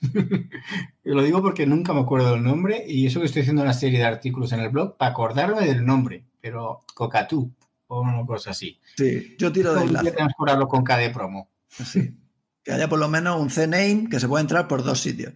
lo 1.03 1.23
digo 1.23 1.41
porque 1.41 1.65
nunca 1.65 1.93
me 1.93 2.01
acuerdo 2.01 2.31
del 2.31 2.43
nombre 2.43 2.83
y 2.87 3.07
eso 3.07 3.19
que 3.19 3.25
estoy 3.25 3.41
haciendo 3.41 3.61
una 3.61 3.73
serie 3.73 3.99
de 3.99 4.05
artículos 4.05 4.51
en 4.51 4.59
el 4.59 4.69
blog 4.69 4.97
para 4.97 5.11
acordarme 5.11 5.65
del 5.65 5.85
nombre, 5.85 6.25
pero 6.41 6.81
Cocatú 6.93 7.51
o 7.87 8.01
una 8.01 8.25
cosa 8.25 8.51
así. 8.51 8.79
Sí, 8.95 9.35
yo 9.37 9.51
tiro 9.51 9.73
de 9.73 9.85
enlace. 9.85 10.11
transcurarlo 10.11 10.67
con 10.67 10.83
KD 10.83 11.11
promo. 11.13 11.49
Sí. 11.69 12.15
Que 12.63 12.73
haya 12.73 12.89
por 12.89 12.99
lo 12.99 13.07
menos 13.07 13.39
un 13.39 13.49
CNAME 13.49 14.09
que 14.09 14.19
se 14.19 14.27
pueda 14.27 14.41
entrar 14.41 14.67
por 14.67 14.83
dos 14.83 14.99
sitios. 14.99 15.33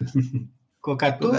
Cocatú, 0.80 1.32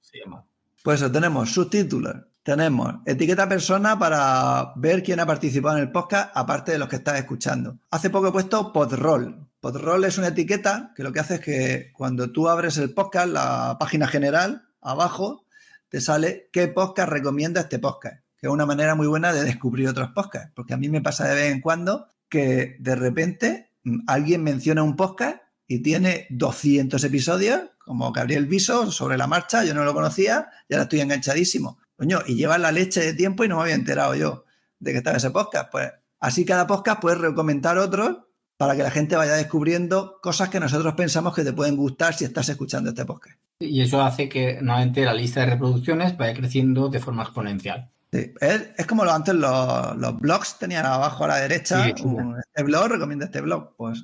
se 0.00 0.18
llama. 0.20 0.44
Pues 0.82 1.00
eso, 1.00 1.10
tenemos 1.10 1.52
subtítulos, 1.52 2.14
tenemos 2.42 2.94
etiqueta 3.04 3.48
persona 3.48 3.98
para 3.98 4.72
ver 4.76 5.02
quién 5.02 5.20
ha 5.20 5.26
participado 5.26 5.76
en 5.76 5.82
el 5.82 5.92
podcast, 5.92 6.30
aparte 6.34 6.72
de 6.72 6.78
los 6.78 6.88
que 6.88 6.96
estás 6.96 7.18
escuchando. 7.18 7.78
Hace 7.90 8.10
poco 8.10 8.28
he 8.28 8.32
puesto 8.32 8.72
podroll, 8.72 9.47
Podroll 9.60 10.04
es 10.04 10.18
una 10.18 10.28
etiqueta 10.28 10.92
que 10.94 11.02
lo 11.02 11.12
que 11.12 11.18
hace 11.18 11.34
es 11.34 11.40
que 11.40 11.90
cuando 11.92 12.30
tú 12.30 12.48
abres 12.48 12.78
el 12.78 12.94
podcast, 12.94 13.28
la 13.28 13.76
página 13.80 14.06
general, 14.06 14.68
abajo, 14.80 15.46
te 15.88 16.00
sale 16.00 16.48
qué 16.52 16.68
podcast 16.68 17.08
recomienda 17.08 17.62
este 17.62 17.80
podcast, 17.80 18.22
que 18.36 18.46
es 18.46 18.52
una 18.52 18.66
manera 18.66 18.94
muy 18.94 19.08
buena 19.08 19.32
de 19.32 19.42
descubrir 19.42 19.88
otros 19.88 20.10
podcasts, 20.14 20.52
porque 20.54 20.74
a 20.74 20.76
mí 20.76 20.88
me 20.88 21.00
pasa 21.00 21.26
de 21.26 21.34
vez 21.34 21.52
en 21.52 21.60
cuando 21.60 22.06
que 22.28 22.76
de 22.78 22.94
repente 22.94 23.72
mm, 23.82 24.00
alguien 24.06 24.44
menciona 24.44 24.84
un 24.84 24.94
podcast 24.94 25.38
y 25.66 25.82
tiene 25.82 26.28
200 26.30 27.02
episodios, 27.02 27.62
como 27.78 28.12
Gabriel 28.12 28.46
Viso, 28.46 28.92
sobre 28.92 29.18
la 29.18 29.26
marcha, 29.26 29.64
yo 29.64 29.74
no 29.74 29.82
lo 29.82 29.92
conocía 29.92 30.50
y 30.68 30.74
ahora 30.74 30.84
estoy 30.84 31.00
enganchadísimo. 31.00 31.78
Coño, 31.96 32.20
y 32.26 32.36
lleva 32.36 32.58
la 32.58 32.70
leche 32.70 33.00
de 33.00 33.12
tiempo 33.12 33.44
y 33.44 33.48
no 33.48 33.56
me 33.56 33.62
había 33.62 33.74
enterado 33.74 34.14
yo 34.14 34.44
de 34.78 34.92
que 34.92 34.98
estaba 34.98 35.16
ese 35.16 35.30
podcast. 35.30 35.68
Pues 35.72 35.90
así 36.20 36.44
cada 36.44 36.66
podcast 36.66 37.00
puedes 37.00 37.18
recomendar 37.18 37.76
otros 37.76 38.27
para 38.58 38.76
que 38.76 38.82
la 38.82 38.90
gente 38.90 39.16
vaya 39.16 39.34
descubriendo 39.34 40.18
cosas 40.20 40.48
que 40.48 40.58
nosotros 40.58 40.94
pensamos 40.94 41.32
que 41.34 41.44
te 41.44 41.52
pueden 41.52 41.76
gustar 41.76 42.12
si 42.12 42.24
estás 42.24 42.48
escuchando 42.48 42.90
este 42.90 43.04
podcast. 43.04 43.38
Y 43.60 43.80
eso 43.80 44.02
hace 44.02 44.28
que 44.28 44.58
nuevamente 44.60 45.04
la 45.04 45.14
lista 45.14 45.40
de 45.40 45.46
reproducciones 45.46 46.16
vaya 46.18 46.34
creciendo 46.34 46.88
de 46.88 46.98
forma 46.98 47.22
exponencial. 47.22 47.88
Sí, 48.12 48.32
es, 48.40 48.86
como 48.86 49.04
lo, 49.04 49.12
antes 49.12 49.34
los, 49.34 50.20
blogs 50.20 50.58
tenían 50.58 50.86
abajo 50.86 51.24
a 51.24 51.28
la 51.28 51.36
derecha, 51.36 51.86
este 51.86 52.62
blog 52.64 52.88
recomienda 52.88 53.26
este 53.26 53.40
blog, 53.40 53.76
pues 53.76 54.02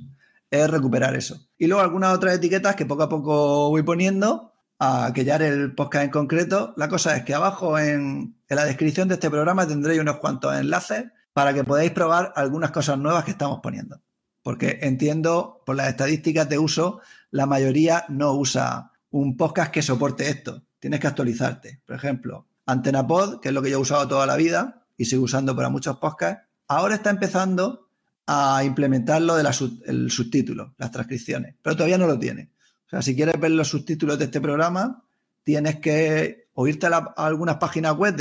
es 0.51 0.71
recuperar 0.71 1.17
eso. 1.17 1.49
Y 1.59 1.67
luego 1.67 1.83
algunas 1.83 2.15
otras 2.15 2.37
etiquetas 2.37 2.77
que 2.77 2.87
poco 2.87 3.03
a 3.03 3.09
poco 3.09 3.71
voy 3.71 3.83
poniendo 3.83 4.53
a 4.79 5.11
que 5.13 5.25
ya 5.25 5.35
el 5.37 5.75
podcast 5.75 6.05
en 6.05 6.11
concreto. 6.11 6.75
La 6.77 6.89
cosa 6.89 7.17
es 7.17 7.25
que 7.25 7.35
abajo 7.35 7.77
en, 7.77 8.37
en 8.49 8.57
la 8.57 8.65
descripción 8.65 9.09
de 9.09 9.15
este 9.15 9.31
programa 9.31 9.67
tendréis 9.67 10.01
unos 10.01 10.19
cuantos 10.19 10.55
enlaces 10.57 11.07
para 11.33 11.53
que 11.53 11.65
podáis 11.65 11.91
probar 11.91 12.33
algunas 12.37 12.71
cosas 12.71 12.99
nuevas 12.99 13.25
que 13.25 13.33
estamos 13.33 13.59
poniendo 13.61 13.99
porque 14.45 14.79
entiendo 14.83 15.63
por 15.65 15.75
las 15.75 15.89
estadísticas 15.89 16.47
de 16.51 16.59
uso, 16.59 17.01
la 17.31 17.47
mayoría 17.47 18.05
no 18.11 18.35
usa 18.35 18.93
un 19.11 19.39
podcast 19.39 19.73
que 19.73 19.81
soporte 19.81 20.29
esto. 20.29 20.63
Tienes 20.79 21.01
que 21.01 21.07
actualizarte. 21.07 21.81
Por 21.87 21.97
ejemplo, 21.97 22.47
AntenaPod, 22.67 23.41
que 23.41 23.49
es 23.49 23.55
lo 23.55 23.63
que 23.63 23.71
yo 23.71 23.79
he 23.79 23.81
usado 23.81 24.07
toda 24.07 24.27
la 24.27 24.37
vida 24.37 24.87
y 24.99 25.07
sigo 25.07 25.25
usando 25.25 25.57
para 25.57 25.71
muchos 25.71 25.97
podcasts, 25.97 26.45
ahora 26.69 26.97
está 26.97 27.09
empezando 27.09 27.89
a 28.27 28.63
implementar 28.65 29.23
lo 29.23 29.37
del 29.37 30.11
subtítulo, 30.11 30.75
las 30.77 30.91
transcripciones, 30.91 31.55
pero 31.63 31.75
todavía 31.75 31.99
no 31.99 32.07
lo 32.07 32.19
tiene. 32.19 32.53
O 32.87 32.91
sea, 32.91 33.01
si 33.01 33.17
quieres 33.17 33.41
ver 33.41 33.53
los 33.53 33.69
subtítulos 33.69 34.19
de 34.19 34.27
este 34.27 34.43
programa, 34.43 35.05
tienes 35.43 35.81
que 35.81 36.51
o 36.53 36.69
irte 36.69 36.87
a, 36.87 36.99
algunas 37.17 37.57
páginas 37.57 37.97
web 37.97 38.17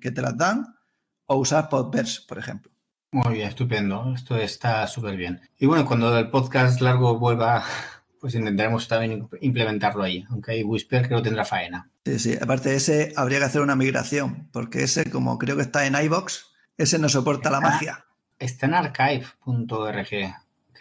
que 0.00 0.10
te 0.10 0.22
las 0.22 0.36
dan 0.36 0.64
o 1.26 1.36
usar 1.36 1.68
Podverse, 1.68 2.22
por 2.26 2.38
ejemplo. 2.38 2.72
Muy 3.10 3.34
bien, 3.34 3.48
estupendo. 3.48 4.12
Esto 4.14 4.36
está 4.36 4.86
súper 4.86 5.16
bien. 5.16 5.40
Y 5.58 5.66
bueno, 5.66 5.86
cuando 5.86 6.16
el 6.18 6.28
podcast 6.28 6.80
largo 6.82 7.18
vuelva, 7.18 7.64
pues 8.20 8.34
intentaremos 8.34 8.86
también 8.86 9.28
implementarlo 9.40 10.02
ahí, 10.02 10.26
aunque 10.28 10.52
hay 10.52 10.62
Whisper 10.62 11.06
creo 11.06 11.18
que 11.18 11.24
tendrá 11.24 11.44
faena. 11.44 11.90
Sí, 12.04 12.18
sí. 12.18 12.38
Aparte 12.40 12.70
de 12.70 12.76
ese, 12.76 13.12
habría 13.16 13.38
que 13.38 13.46
hacer 13.46 13.62
una 13.62 13.76
migración, 13.76 14.48
porque 14.52 14.82
ese, 14.82 15.10
como 15.10 15.38
creo 15.38 15.56
que 15.56 15.62
está 15.62 15.86
en 15.86 15.94
iBox, 15.94 16.48
ese 16.76 16.98
no 16.98 17.08
soporta 17.08 17.50
la 17.50 17.60
magia. 17.60 18.04
Está 18.38 18.66
en 18.66 18.74
archive.org, 18.74 20.08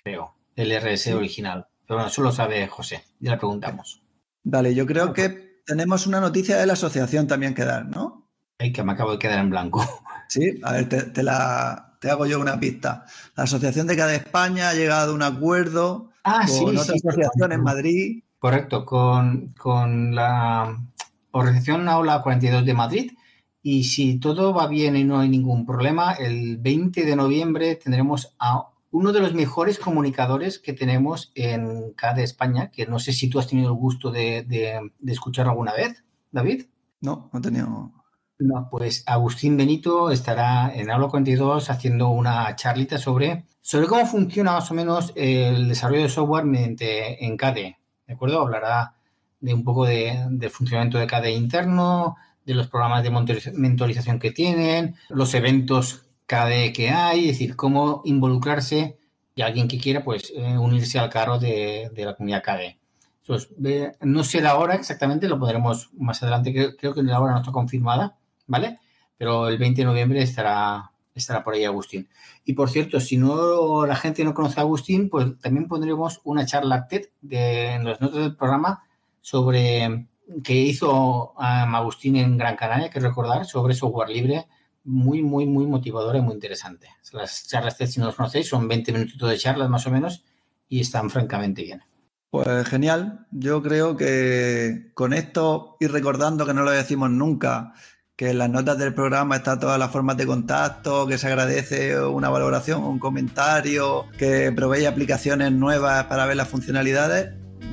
creo, 0.04 0.36
el 0.56 0.80
RS 0.80 1.13
original. 1.13 1.68
Pero 1.88 1.98
bueno, 1.98 2.10
eso 2.10 2.22
lo 2.22 2.34
sabe 2.34 2.68
José, 2.68 3.06
ya 3.20 3.32
le 3.32 3.38
preguntamos. 3.38 4.04
Vale, 4.44 4.76
yo 4.76 4.86
creo 4.86 5.13
que 5.13 5.62
tenemos 5.66 6.08
una 6.08 6.20
noticia 6.20 6.58
de 6.58 6.66
la 6.66 6.74
asociación 6.74 7.28
también 7.28 7.54
que 7.54 7.63
dar, 7.63 7.86
¿no? 7.86 8.30
Ay, 8.60 8.74
que 8.74 8.84
me 8.84 8.92
acabo 8.92 9.13
de 9.13 9.20
quedar 9.20 9.40
en 9.40 9.50
blanco. 9.50 9.86
Sí, 10.30 10.60
a 10.62 10.74
ver, 10.74 10.90
te 10.90 11.24
la, 11.24 11.87
te 12.00 12.10
hago 12.10 12.26
yo 12.26 12.40
una 12.40 12.60
pista. 12.60 13.06
La 13.36 13.44
Asociación 13.44 13.88
de 13.88 13.96
Cada 13.96 14.16
España 14.16 14.70
ha 14.70 14.74
llegado 14.74 15.12
a 15.12 15.16
un 15.16 15.24
acuerdo 15.24 16.10
ah, 16.24 16.46
con 16.48 16.78
otra 16.78 16.94
asociación 16.94 17.52
en 17.52 17.64
Madrid. 17.64 18.24
Correcto, 18.40 18.86
con, 18.86 19.54
con 19.58 20.14
la 20.14 20.78
Organización 21.32 21.88
Aula 21.90 22.22
42 22.22 22.66
de 22.66 22.74
Madrid. 22.74 23.12
Y 23.62 23.84
si 23.86 24.20
todo 24.20 24.54
va 24.54 24.68
bien 24.68 24.96
y 24.96 25.04
no 25.04 25.20
hay 25.20 25.30
ningún 25.30 25.66
problema, 25.66 26.14
el 26.14 26.58
20 26.58 27.04
de 27.04 27.16
noviembre 27.16 27.76
tendremos 27.76 28.36
a 28.40 28.70
uno 28.92 29.12
de 29.12 29.20
los 29.20 29.34
mejores 29.34 29.80
comunicadores 29.80 30.60
que 30.60 30.74
tenemos 30.74 31.32
en 31.36 31.92
cada 31.94 32.22
España, 32.22 32.72
que 32.72 32.86
no 32.86 33.00
sé 33.00 33.12
si 33.12 33.30
tú 33.30 33.40
has 33.40 33.48
tenido 33.48 33.70
el 33.70 33.78
gusto 33.78 34.12
de, 34.12 34.44
de, 34.44 34.92
de 34.98 35.12
escuchar 35.12 35.48
alguna 35.48 35.74
vez, 35.74 36.04
David. 36.32 36.66
No, 37.02 37.30
no 37.34 37.40
he 37.40 37.42
tenido 37.42 37.92
no, 38.39 38.67
pues 38.69 39.04
Agustín 39.08 39.58
Benito 39.58 40.12
estará 40.12 40.71
en 40.73 40.91
Aula 40.91 41.08
42 41.08 41.69
haciendo 41.69 42.10
una 42.10 42.56
charlita 42.56 42.97
sobre, 42.97 43.45
sobre 43.62 43.88
cómo 43.88 44.06
funciona 44.06 44.54
más 44.54 44.69
o 44.69 44.76
menos 44.76 45.12
el 45.15 45.67
desarrollo 45.67 46.04
de 46.04 46.10
software 46.10 46.45
mediante 46.45 47.26
en 47.26 47.36
KDE. 47.36 47.78
¿De 48.06 48.13
acuerdo? 48.13 48.41
Hablará 48.41 48.93
de 49.39 49.54
un 49.54 49.63
poco 49.63 49.86
de, 49.86 50.23
del 50.30 50.50
funcionamiento 50.52 51.00
de 51.00 51.08
KDE 51.08 51.32
interno, 51.32 52.15
de 52.45 52.54
los 52.54 52.67
programas 52.67 53.04
de 53.04 53.10
mentorización 53.54 54.19
que 54.19 54.32
tienen, 54.32 54.95
los 55.10 55.34
eventos 55.34 56.06
KDE 56.28 56.73
que 56.73 56.89
hay, 56.89 57.30
es 57.30 57.38
decir, 57.39 57.56
cómo 57.56 58.02
involucrarse 58.06 58.97
y 59.36 59.41
alguien 59.41 59.67
que 59.67 59.80
quiera 59.80 60.04
pues 60.04 60.32
eh, 60.36 60.58
unirse 60.58 61.00
al 61.00 61.10
carro 61.10 61.39
de, 61.39 61.91
la 61.95 62.15
comunidad 62.15 62.43
KDE. 62.43 62.78
no 64.02 64.23
sé 64.23 64.41
la 64.41 64.58
hora 64.58 64.76
exactamente, 64.76 65.28
lo 65.28 65.39
podremos 65.39 65.89
más 65.93 66.21
adelante, 66.23 66.54
creo, 66.54 66.76
creo, 66.78 66.93
que 66.93 67.04
la 67.04 67.19
hora 67.19 67.34
no 67.34 67.39
está 67.39 67.52
confirmada, 67.52 68.17
¿vale? 68.48 68.80
Pero 69.18 69.48
el 69.48 69.58
20 69.58 69.82
de 69.82 69.86
noviembre 69.86 70.22
estará, 70.22 70.92
estará 71.14 71.44
por 71.44 71.54
ahí 71.54 71.66
Agustín. 71.66 72.10
Y 72.46 72.54
por 72.54 72.70
cierto, 72.70 73.00
si 73.00 73.18
no 73.18 73.86
la 73.86 73.96
gente 73.96 74.24
no 74.24 74.34
conoce 74.34 74.60
a 74.60 74.64
Agustín, 74.64 75.10
pues 75.10 75.38
también 75.40 75.68
pondremos 75.68 76.22
una 76.24 76.46
charla 76.46 76.88
TED 76.88 77.08
de, 77.22 77.74
en 77.74 77.86
las 77.86 78.02
notas 78.02 78.22
del 78.22 78.36
programa 78.36 78.84
sobre 79.22 80.08
que 80.44 80.54
hizo 80.54 81.34
Agustín 81.38 82.16
en 82.18 82.38
Gran 82.38 82.56
Canaria, 82.56 82.90
que 82.90 83.00
recordar, 83.00 83.46
sobre 83.46 83.74
software 83.74 84.10
libre, 84.10 84.48
muy, 84.84 85.22
muy, 85.22 85.46
muy 85.46 85.66
motivadora 85.66 86.18
y 86.18 86.22
muy 86.22 86.34
interesante. 86.34 86.88
Las 87.12 87.48
charlas 87.48 87.78
TED, 87.78 87.88
si 87.88 88.00
no 88.00 88.08
los 88.08 88.16
conocéis, 88.16 88.48
son 88.48 88.68
20 88.68 88.92
minutitos 88.94 89.30
de 89.30 89.38
charlas 89.38 89.70
más 89.70 89.86
o 89.88 89.92
menos 89.92 90.24
y 90.70 90.82
están 90.82 91.10
francamente 91.10 91.64
bien. 91.64 91.82
Pues 92.30 92.68
genial. 92.68 93.26
Yo 93.32 93.62
creo 93.62 93.96
que 93.96 94.92
con 94.94 95.14
esto 95.14 95.78
y 95.80 95.88
recordando 95.88 96.46
que 96.46 96.54
no 96.54 96.64
lo 96.64 96.72
decimos 96.72 97.10
nunca, 97.10 97.74
que 98.17 98.32
en 98.32 98.39
las 98.39 98.49
notas 98.49 98.80
del 98.80 98.95
programa 98.95 99.36
está 99.36 99.60
todas 99.60 99.77
las 99.77 99.91
formas 99.91 100.17
de 100.17 100.25
contacto, 100.25 101.06
que 101.06 101.19
se 101.19 101.27
agradece 101.27 102.01
una 102.01 102.30
valoración, 102.30 102.84
un 102.84 102.97
comentario, 102.97 104.08
que 104.17 104.51
proveéis 104.51 104.88
aplicaciones 104.88 105.51
nuevas 105.51 106.06
para 106.06 106.25
ver 106.25 106.36
las 106.36 106.47
funcionalidades. 106.47 107.30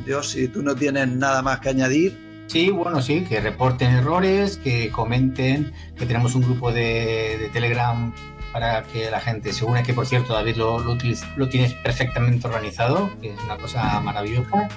Yo, 0.07 0.23
si 0.23 0.49
tú 0.49 0.63
no 0.63 0.75
tienes 0.77 1.09
nada 1.09 1.41
más 1.41 1.61
que 1.61 1.71
añadir. 1.71 2.45
Sí, 2.47 2.69
bueno, 2.69 3.01
sí, 3.01 3.25
que 3.25 3.41
reporten 3.41 3.91
errores, 3.93 4.59
que 4.59 4.91
comenten, 4.91 5.73
que 5.97 6.05
tenemos 6.05 6.35
un 6.35 6.43
grupo 6.43 6.71
de, 6.71 7.49
Telegram 7.55 8.13
para 8.53 8.83
que 8.83 9.11
la 9.11 9.21
gente 9.21 9.51
se 9.51 9.65
une, 9.65 9.83
que 9.83 9.95
por 9.95 10.07
cierto 10.07 10.35
David 10.35 10.57
lo, 10.57 10.79
lo, 10.79 10.99
lo 11.37 11.49
tienes 11.49 11.73
perfectamente 11.73 12.47
organizado, 12.47 13.11
que 13.23 13.33
es 13.33 13.43
una 13.45 13.57
cosa 13.57 13.99
maravillosa 14.01 14.69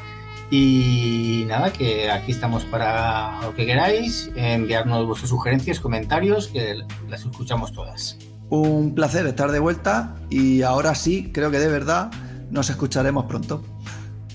y 0.49 1.43
nada, 1.47 1.73
que 1.73 2.09
aquí 2.09 2.31
estamos 2.31 2.63
para 2.65 3.41
lo 3.41 3.53
que 3.53 3.65
queráis, 3.65 4.31
enviarnos 4.35 5.05
vuestras 5.05 5.29
sugerencias, 5.29 5.79
comentarios, 5.79 6.47
que 6.47 6.75
las 7.09 7.21
escuchamos 7.21 7.73
todas. 7.73 8.17
Un 8.49 8.95
placer 8.95 9.25
estar 9.27 9.51
de 9.51 9.59
vuelta 9.59 10.15
y 10.29 10.61
ahora 10.61 10.95
sí, 10.95 11.31
creo 11.33 11.51
que 11.51 11.59
de 11.59 11.67
verdad 11.67 12.11
nos 12.49 12.69
escucharemos 12.69 13.25
pronto. 13.25 13.61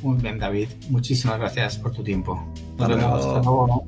Muy 0.02 0.18
bien, 0.20 0.38
David. 0.38 0.68
Muchísimas 0.90 1.38
gracias 1.38 1.78
por 1.78 1.92
tu 1.92 2.02
tiempo. 2.02 2.44
Nos 2.76 2.88
vemos. 2.88 3.24
Hasta 3.24 3.42
luego. 3.42 3.84